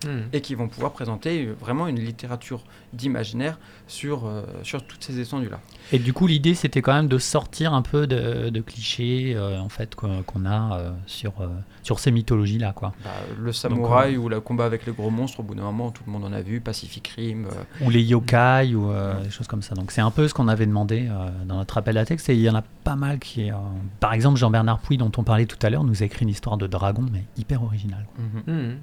[0.05, 0.21] Hmm.
[0.33, 5.59] et qui vont pouvoir présenter vraiment une littérature d'imaginaire sur, euh, sur toutes ces étendues-là.
[5.91, 9.59] Et du coup, l'idée, c'était quand même de sortir un peu de, de clichés euh,
[9.59, 11.47] en fait qu'on a euh, sur, euh,
[11.83, 12.93] sur ces mythologies-là, quoi.
[13.03, 16.03] Bah, le samouraï ou le combat avec les gros monstres, au bout d'un moment, tout
[16.05, 17.45] le monde en a vu, Pacific Rim.
[17.45, 19.75] euh, Ou les yokai ou euh, des choses comme ça.
[19.75, 22.35] Donc c'est un peu ce qu'on avait demandé euh, dans notre appel à texte et
[22.35, 23.51] il y en a pas mal qui...
[23.51, 23.55] euh,
[23.99, 26.57] Par exemple, Jean-Bernard Pouy, dont on parlait tout à l'heure, nous a écrit une histoire
[26.57, 28.05] de dragon, mais hyper originale.
[28.15, 28.53] quoi.
[28.53, 28.75] Hmm.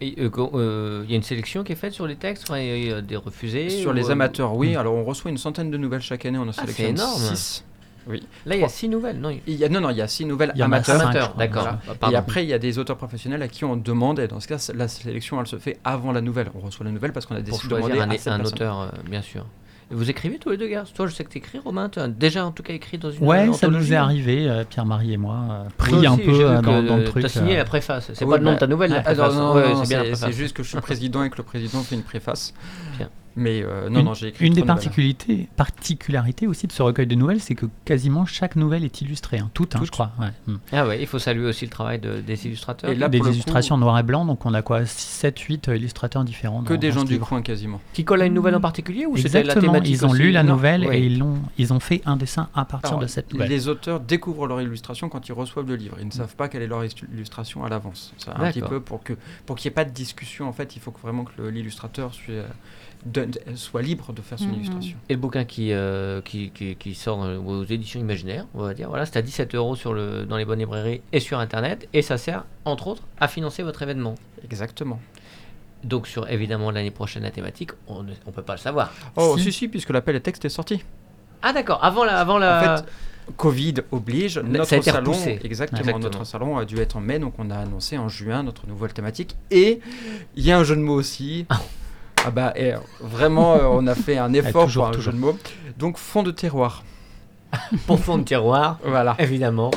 [0.00, 2.86] Et euh, euh, il y a une sélection qui est faite sur les textes, il
[2.86, 4.74] y a des refusés Sur ou, les euh, amateurs, oui.
[4.74, 4.78] Mm.
[4.78, 7.34] Alors on reçoit une centaine de nouvelles chaque année, on en Ah, sélectionne c'est énorme.
[7.36, 7.64] 6.
[8.46, 10.00] Là, il y a six nouvelles, non il- Il y a, non, non, il y
[10.00, 11.00] a six nouvelles Il y en a amateurs.
[11.02, 11.62] Amateurs, d'accord.
[11.64, 11.78] voilà.
[12.00, 14.40] Ah, Et après, il y a des auteurs professionnels à qui on demande, et dans
[14.40, 16.50] ce cas, la sélection, elle se fait avant la nouvelle.
[16.54, 18.54] On reçoit la nouvelle parce qu'on a décidé de demander un, à cette un personne.
[18.54, 19.44] auteur, euh, bien sûr.
[19.90, 21.88] Vous écrivez tous les deux, gars Toi, je sais que tu écris, Romain.
[21.88, 24.64] Tu as déjà en tout cas écrit dans une Ouais, ça nous est arrivé, euh,
[24.68, 27.22] Pierre-Marie et moi, euh, pris un peu euh, dans, dans le truc.
[27.22, 28.10] T'as signé euh, la préface.
[28.12, 29.82] C'est Oui, pas le nom bah, de ta nouvelle, la Ah, non, non, Ouais, non,
[29.84, 30.36] c'est bien la c'est c'est préface.
[30.36, 32.52] juste que je suis président et que le président fait une préface.
[32.98, 33.08] Bien.
[33.38, 37.06] Mais euh, non, une, non, j'ai écrit une des particularités, particularités aussi de ce recueil
[37.06, 40.10] de nouvelles, c'est que quasiment chaque nouvelle est illustrée, hein, toute, hein, je crois.
[40.20, 40.28] ouais.
[40.46, 40.56] Mm.
[40.72, 42.90] Ah ouais, il faut saluer aussi le travail de- des illustrateurs.
[42.90, 45.68] Et là, des coup, illustrations en noir et blanc, donc on a quoi 7, 8
[45.68, 46.62] illustrateurs différents.
[46.62, 47.26] Que dans- des dans gens du livre.
[47.28, 47.80] coin quasiment.
[47.92, 50.22] Qui colle à une nouvelle en particulier ou c'était la Exactement, thématique ils ont aussi
[50.22, 53.06] lu la nouvelle et ils, l'ont, ils ont fait un dessin à partir Alors, de
[53.06, 53.48] cette nouvelle.
[53.48, 55.96] Les auteurs découvrent leur illustration quand ils reçoivent le livre.
[56.00, 56.82] Ils ne savent pas quelle est leur
[57.12, 58.12] illustration à l'avance.
[58.18, 59.12] C'est un petit peu pour que
[59.46, 60.48] pour qu'il n'y ait pas de discussion.
[60.48, 62.12] En fait, il faut vraiment que l'illustrateur
[63.02, 64.54] soit, donne- soit libre de faire son Mhm.
[64.54, 64.96] illustration.
[65.08, 68.74] Et le bouquin qui, euh, qui, qui, qui sort euh, aux éditions imaginaires, on va
[68.74, 71.88] dire, voilà, c'est à 17 euros sur le, dans les bonnes librairies et sur Internet,
[71.92, 74.14] et ça sert, entre autres, à financer votre événement.
[74.44, 75.00] Exactement.
[75.84, 78.92] Donc sur, évidemment, l'année prochaine, la thématique, on ne on peut pas le savoir.
[79.16, 79.44] Oh, Si.
[79.44, 80.82] si, si, puisque l'appel et texte est sorti.
[81.42, 82.18] Ah d'accord, avant la...
[82.18, 82.74] Avant la...
[82.74, 82.84] En fait,
[83.36, 85.98] Covid oblige, Ça a notre été salon, exactement, Exactement.
[85.98, 88.94] notre salon a dû être en mai, donc on a annoncé en juin notre nouvelle
[88.94, 89.36] thématique.
[89.50, 89.80] Et
[90.34, 91.44] il y a un jeu de mots aussi.
[92.26, 95.12] Ah bah, et, euh, vraiment, euh, on a fait un effort toujours, pour un toujours.
[95.12, 95.38] jeu de mots.
[95.78, 96.82] Donc, fond de terroir.
[97.86, 99.16] pour fond de tiroir, Voilà.
[99.18, 99.70] évidemment.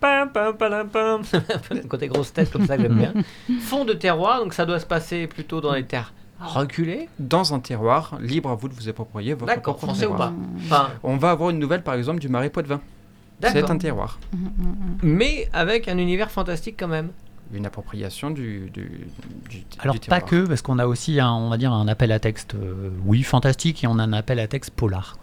[0.00, 1.22] Pam, pam, palam, pam.
[1.88, 3.12] Côté grosse tête, comme ça que j'aime bien.
[3.60, 7.08] Fond de terroir, donc ça doit se passer plutôt dans les terres reculées.
[7.20, 10.32] Dans un terroir, libre à vous de vous approprier votre D'accord, propre français ou pas
[10.58, 12.80] Enfin, On va avoir une nouvelle, par exemple, du marais Poitevin.
[13.40, 14.18] C'est un terroir.
[15.02, 17.10] Mais avec un univers fantastique quand même.
[17.52, 19.06] Une appropriation du, du,
[19.50, 22.10] du, Alors du pas que, parce qu'on a aussi, un, on va dire, un appel
[22.12, 25.16] à texte, euh, oui, fantastique, et on a un appel à texte polar.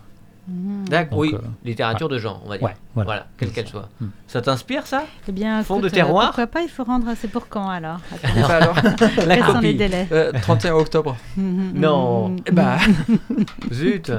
[0.48, 0.86] Mm.
[0.90, 2.66] D'accord, oui, euh, littérature de genre, on va dire.
[2.68, 3.06] Ouais, voilà.
[3.08, 3.88] Voilà, quelle qu'elle soit.
[4.02, 4.08] Mm.
[4.28, 5.04] Ça t'inspire ça?
[5.28, 6.26] Eh bien, Fond de écoute, euh, terroir?
[6.28, 7.06] Pourquoi pas Il faut rendre.
[7.20, 8.00] C'est pour quand alors?
[8.24, 8.76] Attends, alors,
[9.28, 10.08] La Quels sont les délais?
[10.12, 11.16] Euh, 31 octobre.
[11.38, 12.30] Mm, Non.
[12.30, 12.78] mm, Eh bah,
[13.72, 14.12] Zut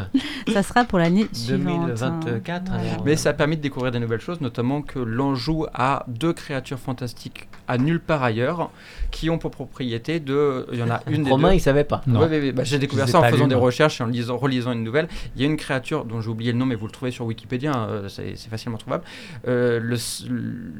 [0.53, 1.95] Ça sera pour l'année suivante.
[1.97, 2.75] 2024, hein.
[2.75, 3.05] alors.
[3.05, 6.79] Mais ça a permis de découvrir des nouvelles choses, notamment que l'Anjou a deux créatures
[6.79, 8.71] fantastiques à nulle part ailleurs,
[9.11, 10.67] qui ont pour propriété de...
[10.73, 11.55] Il y en a une des Romain, deux.
[11.57, 12.01] il savait pas.
[12.07, 12.21] Non.
[12.21, 14.73] Ouais, ouais, ouais, bah, j'ai découvert ça en faisant des recherches et en lisant, relisant
[14.73, 15.09] une nouvelle.
[15.37, 17.25] Il y a une créature dont j'ai oublié le nom, mais vous le trouvez sur
[17.27, 19.05] Wikipédia, hein, c'est c'est facilement trouvable.
[19.49, 19.97] Euh, le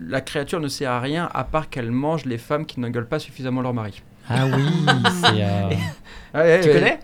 [0.09, 3.19] la créature ne sert à rien à part qu'elle mange les femmes qui n'engueulent pas
[3.19, 4.03] suffisamment leur mari.
[4.29, 4.63] Ah oui,
[5.23, 5.43] c'est...
[5.43, 5.69] euh,
[6.35, 7.01] Ouais, Tu ouais, connais?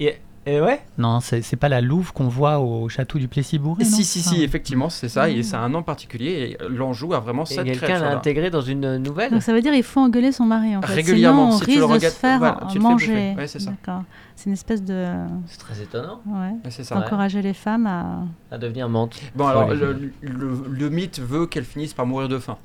[0.00, 0.16] Et,
[0.46, 4.04] et ouais Non, c'est c'est pas la louve qu'on voit au château du Plessis-Bourré, Si,
[4.04, 4.42] si, si, Ah.
[4.44, 5.42] effectivement, c'est ça, et Mm.
[5.42, 8.60] ça a un nom particulier, et l'Anjou a vraiment Et cette quelqu'un l'a intégré dans
[8.60, 10.94] une nouvelle Donc ça veut dire qu'il faut engueuler son mari en fait.
[10.94, 13.34] Régulièrement, Sinon, on si tu risque le de regardes- se faire voilà, tu le manger.
[13.36, 13.70] Ouais, c'est ça.
[13.70, 14.02] D'accord.
[14.34, 15.06] C'est une espèce de.
[15.46, 16.54] C'est très étonnant Ouais.
[16.70, 16.96] C'est ça.
[16.98, 17.04] Ouais.
[17.04, 18.24] Encourager les femmes à.
[18.50, 19.20] à devenir menthe.
[19.36, 22.56] Bon, alors, le, le- le mythe veut qu'elle finisse par mourir de faim.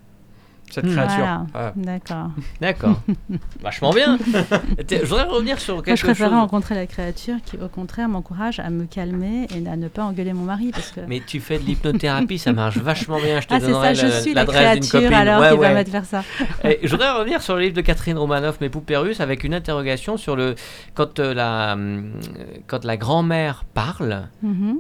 [0.70, 1.16] Cette créature.
[1.18, 1.46] Voilà.
[1.54, 1.74] Ah.
[1.76, 2.32] D'accord.
[2.62, 3.02] D'accord.
[3.62, 4.18] Vachement bien.
[4.90, 6.40] Je voudrais revenir sur Moi, quelque je préférais chose.
[6.40, 10.34] rencontrer la créature qui, au contraire, m'encourage à me calmer et à ne pas engueuler
[10.34, 10.72] mon mari.
[10.72, 11.02] Parce que...
[11.08, 13.40] Mais tu fais de l'hypnothérapie, ça marche vachement bien.
[13.42, 15.74] Je te ah, donnerai ça, je suis la créature alors Ouais, qui ouais.
[15.74, 16.24] va me faire ça.
[16.64, 19.54] Et je voudrais revenir sur le livre de Catherine Romanoff, Mes poupées russes, avec une
[19.54, 20.56] interrogation sur le
[20.94, 22.12] quand euh, la hum,
[22.68, 24.28] quand la grand-mère parle.
[24.42, 24.80] Mhm.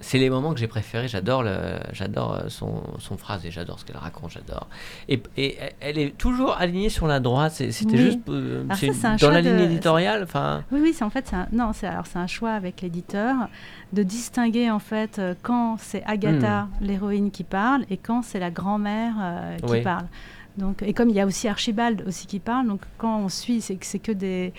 [0.00, 1.08] C'est les moments que j'ai préférés.
[1.08, 1.56] J'adore le,
[1.92, 4.30] j'adore euh, son, son phrase et j'adore ce qu'elle raconte.
[4.30, 4.68] J'adore.
[5.08, 7.52] Et, et elle est toujours alignée sur la droite.
[7.52, 8.02] c'est- C'était Oui.
[8.04, 10.22] juste euh, ça, un dans la ligne de- éditoriale.
[10.22, 12.80] Enfin, Oui, oui, c'est en fait, c'est un, non, c'est alors c'est un choix avec
[12.80, 13.34] l'éditeur
[13.92, 18.50] de distinguer en fait euh, quand c'est Agatha, l'héroïne, qui parle et quand c'est la
[18.50, 19.82] grand-mère euh, qui Oui.
[19.82, 20.06] parle.
[20.58, 23.60] Donc, et comme il y a aussi Archibald aussi qui parle, donc quand on suit,
[23.60, 24.52] c'est que c'est que des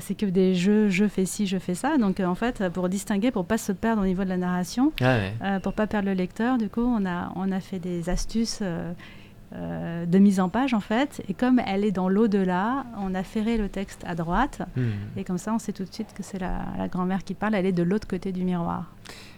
[0.00, 1.96] c'est que des jeux, je fais ci, je fais ça.
[1.98, 4.92] Donc euh, en fait, pour distinguer, pour pas se perdre au niveau de la narration,
[5.00, 5.32] ouais, ouais.
[5.42, 8.60] euh, pour pas perdre le lecteur, du coup, on a, on a fait des astuces
[8.62, 11.22] euh, de mise en page en fait.
[11.28, 14.60] Et comme elle est dans l'au-delà, on a ferré le texte à droite.
[14.76, 14.90] Hmm.
[15.16, 17.54] Et comme ça, on sait tout de suite que c'est la, la grand-mère qui parle.
[17.54, 18.92] Elle est de l'autre côté du miroir.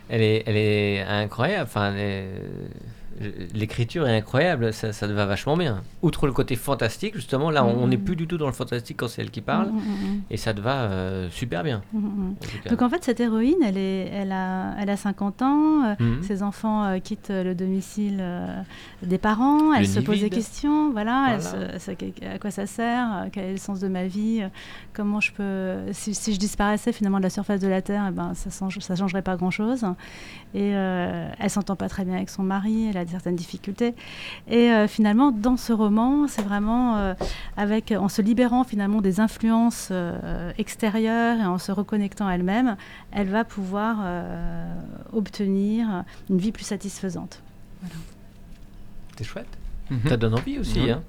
[0.09, 1.63] Elle est, elle est incroyable.
[1.65, 2.29] Enfin, elle est-
[3.55, 4.73] l'écriture est incroyable.
[4.73, 5.83] Ça, ça te va vachement bien.
[6.03, 9.09] Outre le côté fantastique, justement, là, on n'est plus du tout dans le fantastique quand
[9.09, 9.69] c'est elle qui parle.
[9.71, 9.79] Mm, mm,
[10.15, 11.83] mm, Et ça te va euh, super bien.
[11.93, 12.31] mm, mm.
[12.31, 12.71] en cas.
[12.71, 15.85] Donc en fait, cette héroïne, elle, est, elle, a, elle a 50 ans.
[16.01, 16.23] euh.
[16.23, 18.23] Ses enfants euh, quittent le domicile
[19.03, 19.73] des parents.
[19.75, 20.91] Elle Le se pose des questions.
[20.93, 21.79] Voilà, elle Voilà.
[21.79, 21.93] se- ça-
[22.35, 24.43] à quoi ça sert Quel est le sens de ma vie
[24.93, 25.93] Comment je peux...
[25.93, 28.97] Si, si je disparaissais finalement de la surface de la Terre, eh ben, ça ne
[28.97, 29.85] changerait pas grand-chose.
[30.55, 32.89] Et elle s'entend pas très bien avec son mari.
[32.91, 33.95] Elle a certaines difficultés.
[34.49, 37.15] Et euh, finalement, dans ce roman, c'est vraiment euh,
[37.57, 42.77] avec, en se libérant finalement des influences euh, extérieures et en se reconnectant à elle-même,
[43.13, 44.75] elle va pouvoir euh,
[45.13, 47.43] obtenir une vie plus satisfaisante.
[49.17, 49.59] C'est chouette.
[49.91, 50.09] Mhm.
[50.09, 50.81] Ça donne envie aussi.
[50.81, 50.91] Mhm.
[50.91, 51.03] Hein.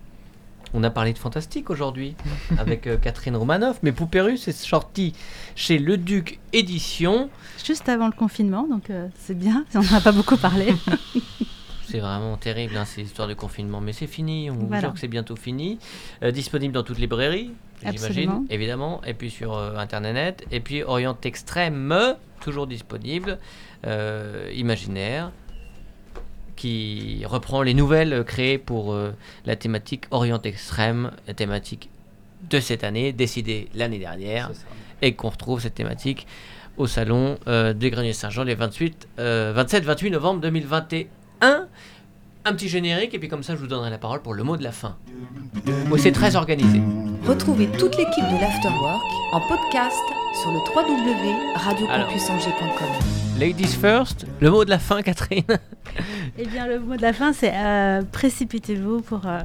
[0.73, 2.15] On a parlé de fantastique aujourd'hui
[2.57, 5.13] avec euh, Catherine Romanoff, mais Poupée Russe est sorti
[5.55, 7.29] chez Le Duc Édition.
[7.63, 10.73] Juste avant le confinement, donc euh, c'est bien, on n'en a pas beaucoup parlé.
[11.91, 14.99] C'est vraiment terrible hein, ces histoires de confinement, mais c'est fini, on vous jure que
[14.99, 15.77] c'est bientôt fini.
[16.23, 18.45] Euh, disponible dans toutes les librairies, j'imagine, Absolument.
[18.49, 23.39] évidemment, et puis sur euh, Internet, et puis Orient Extrême, toujours disponible,
[23.85, 25.31] euh, Imaginaire,
[26.55, 29.11] qui reprend les nouvelles créées pour euh,
[29.45, 31.89] la thématique Orient Extrême, la thématique
[32.49, 34.51] de cette année, décidée l'année dernière,
[35.01, 36.27] et qu'on retrouve cette thématique
[36.77, 41.05] au salon euh, des Greniers Saint-Jean les 28, euh, 27-28 novembre 2021.
[41.41, 41.67] Un
[42.53, 44.63] petit générique et puis comme ça je vous donnerai la parole pour le mot de
[44.63, 44.97] la fin.
[45.97, 46.81] C'est très organisé.
[47.27, 49.01] Retrouvez toute l'équipe de l'Afterwork
[49.33, 50.01] en podcast
[50.41, 52.87] sur le www.radiocampusangers.com.
[53.39, 55.43] Ladies first, le mot de la fin Catherine.
[56.37, 59.39] Eh bien, le mot de la fin, c'est euh, précipitez-vous pour euh,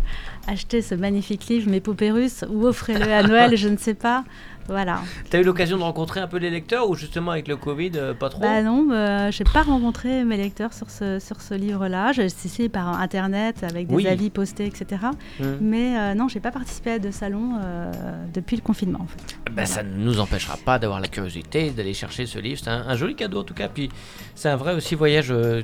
[0.47, 4.25] acheter ce magnifique livre, Mes poupées russes, ou offrez-le à Noël, je ne sais pas.
[4.69, 5.01] Voilà.
[5.31, 8.15] T'as eu l'occasion de rencontrer un peu les lecteurs ou justement avec le Covid euh,
[8.15, 8.41] pas trop?
[8.41, 12.13] Bah non, euh, j'ai pas rencontré mes lecteurs sur ce, sur ce livre-là.
[12.13, 14.07] J'ai essayé par internet avec des Oui.
[14.09, 15.03] avis postés, etc.
[15.41, 15.59] Hum.
[15.61, 17.91] Mais euh, non, j'ai pas participé à de salons euh,
[18.35, 19.39] depuis le confinement, en fait.
[19.53, 22.61] Ben, Ça ne nous empêchera pas d'avoir la curiosité, d'aller chercher ce livre.
[22.63, 23.69] C'est un, un joli cadeau en tout cas.
[23.69, 23.89] Puis
[24.35, 25.63] c'est un vrai aussi voyage euh,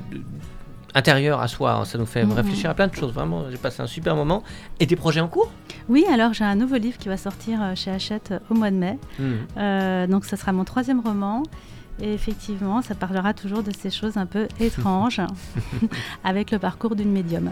[0.95, 1.73] intérieur à soi.
[1.73, 1.85] hein.
[1.85, 2.33] Ça nous fait Mhm.
[2.33, 3.13] réfléchir à plein de choses.
[3.13, 4.43] Vraiment, j'ai passé un super moment.
[4.79, 5.51] Et des projets en cours?
[5.89, 8.71] Oui, alors j'ai un nouveau livre qui va sortir euh, chez Hachette euh, au mois
[8.71, 8.97] de mai.
[9.57, 11.43] Euh, donc ça sera mon troisième roman.
[12.01, 15.21] Et effectivement, ça parlera toujours de ces choses un peu étranges
[16.23, 17.51] avec le parcours d'une médium.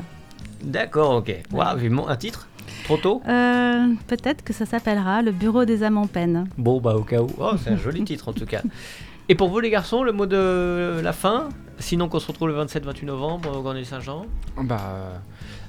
[0.63, 1.33] D'accord, ok.
[1.51, 2.47] Waouh, vivement un titre?
[2.83, 3.21] Trop tôt?
[3.27, 6.47] Euh, Peut-être que ça s'appellera Le Bureau des âmes en peine.
[6.57, 7.27] Bon, bah au cas où.
[7.39, 8.61] Oh, c'est un joli titre en tout cas.
[9.29, 11.49] Et pour vous les garçons, le mot de la fin?
[11.81, 14.25] Sinon qu'on se retrouve le 27-28 novembre au Grenier Saint-Jean
[14.57, 15.21] Bah,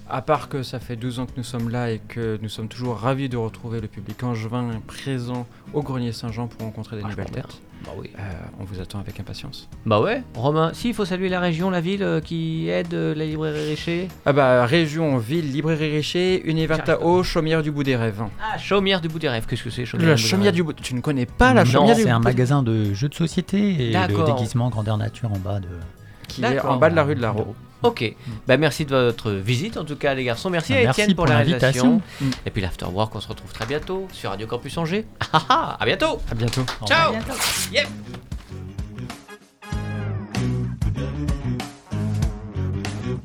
[0.09, 2.69] à part que ça fait deux ans que nous sommes là et que nous sommes
[2.69, 7.25] toujours ravis de retrouver le public angevin présent au Grenier Saint-Jean pour rencontrer des Vachement
[7.25, 7.61] nouvelles têtes.
[7.85, 8.11] Bah oui.
[8.17, 8.23] Euh,
[8.61, 9.69] on vous attend avec impatience.
[9.87, 10.23] Bah ouais.
[10.35, 13.71] Romain, si, il faut saluer la région, la ville euh, qui aide euh, la librairie
[13.71, 14.09] Richer.
[14.25, 18.23] Ah bah, région, ville, librairie Richer, Univerta Haut, Chaumière du bout des rêves.
[18.41, 19.47] Ah, Chaumière du bout des rêves.
[19.49, 20.73] Qu'est-ce que c'est Chaumière La du bout des Chaumière du bout.
[20.75, 23.15] Tu ne connais pas la Non, Chaumière du c'est un bout magasin de jeux de
[23.15, 24.33] société et D'accord.
[24.33, 25.69] déguisement grandeur nature en bas de.
[26.29, 27.55] Qui est en bas de la rue de la Roue.
[27.83, 28.15] Ok.
[28.47, 30.51] Bah merci de votre visite en tout cas les garçons.
[30.51, 31.85] Merci Bah, à merci Étienne pour, pour la réalisation.
[31.85, 32.03] l'invitation.
[32.21, 32.47] Mm.
[32.47, 35.05] Et puis l'Afterwork, on se retrouve très bientôt sur Radio Campus Angers.
[35.33, 36.21] Ah ah, à bientôt.
[36.31, 36.63] À bientôt.
[36.87, 37.09] Ciao.
[37.09, 37.33] À bientôt.
[37.73, 37.89] Yep.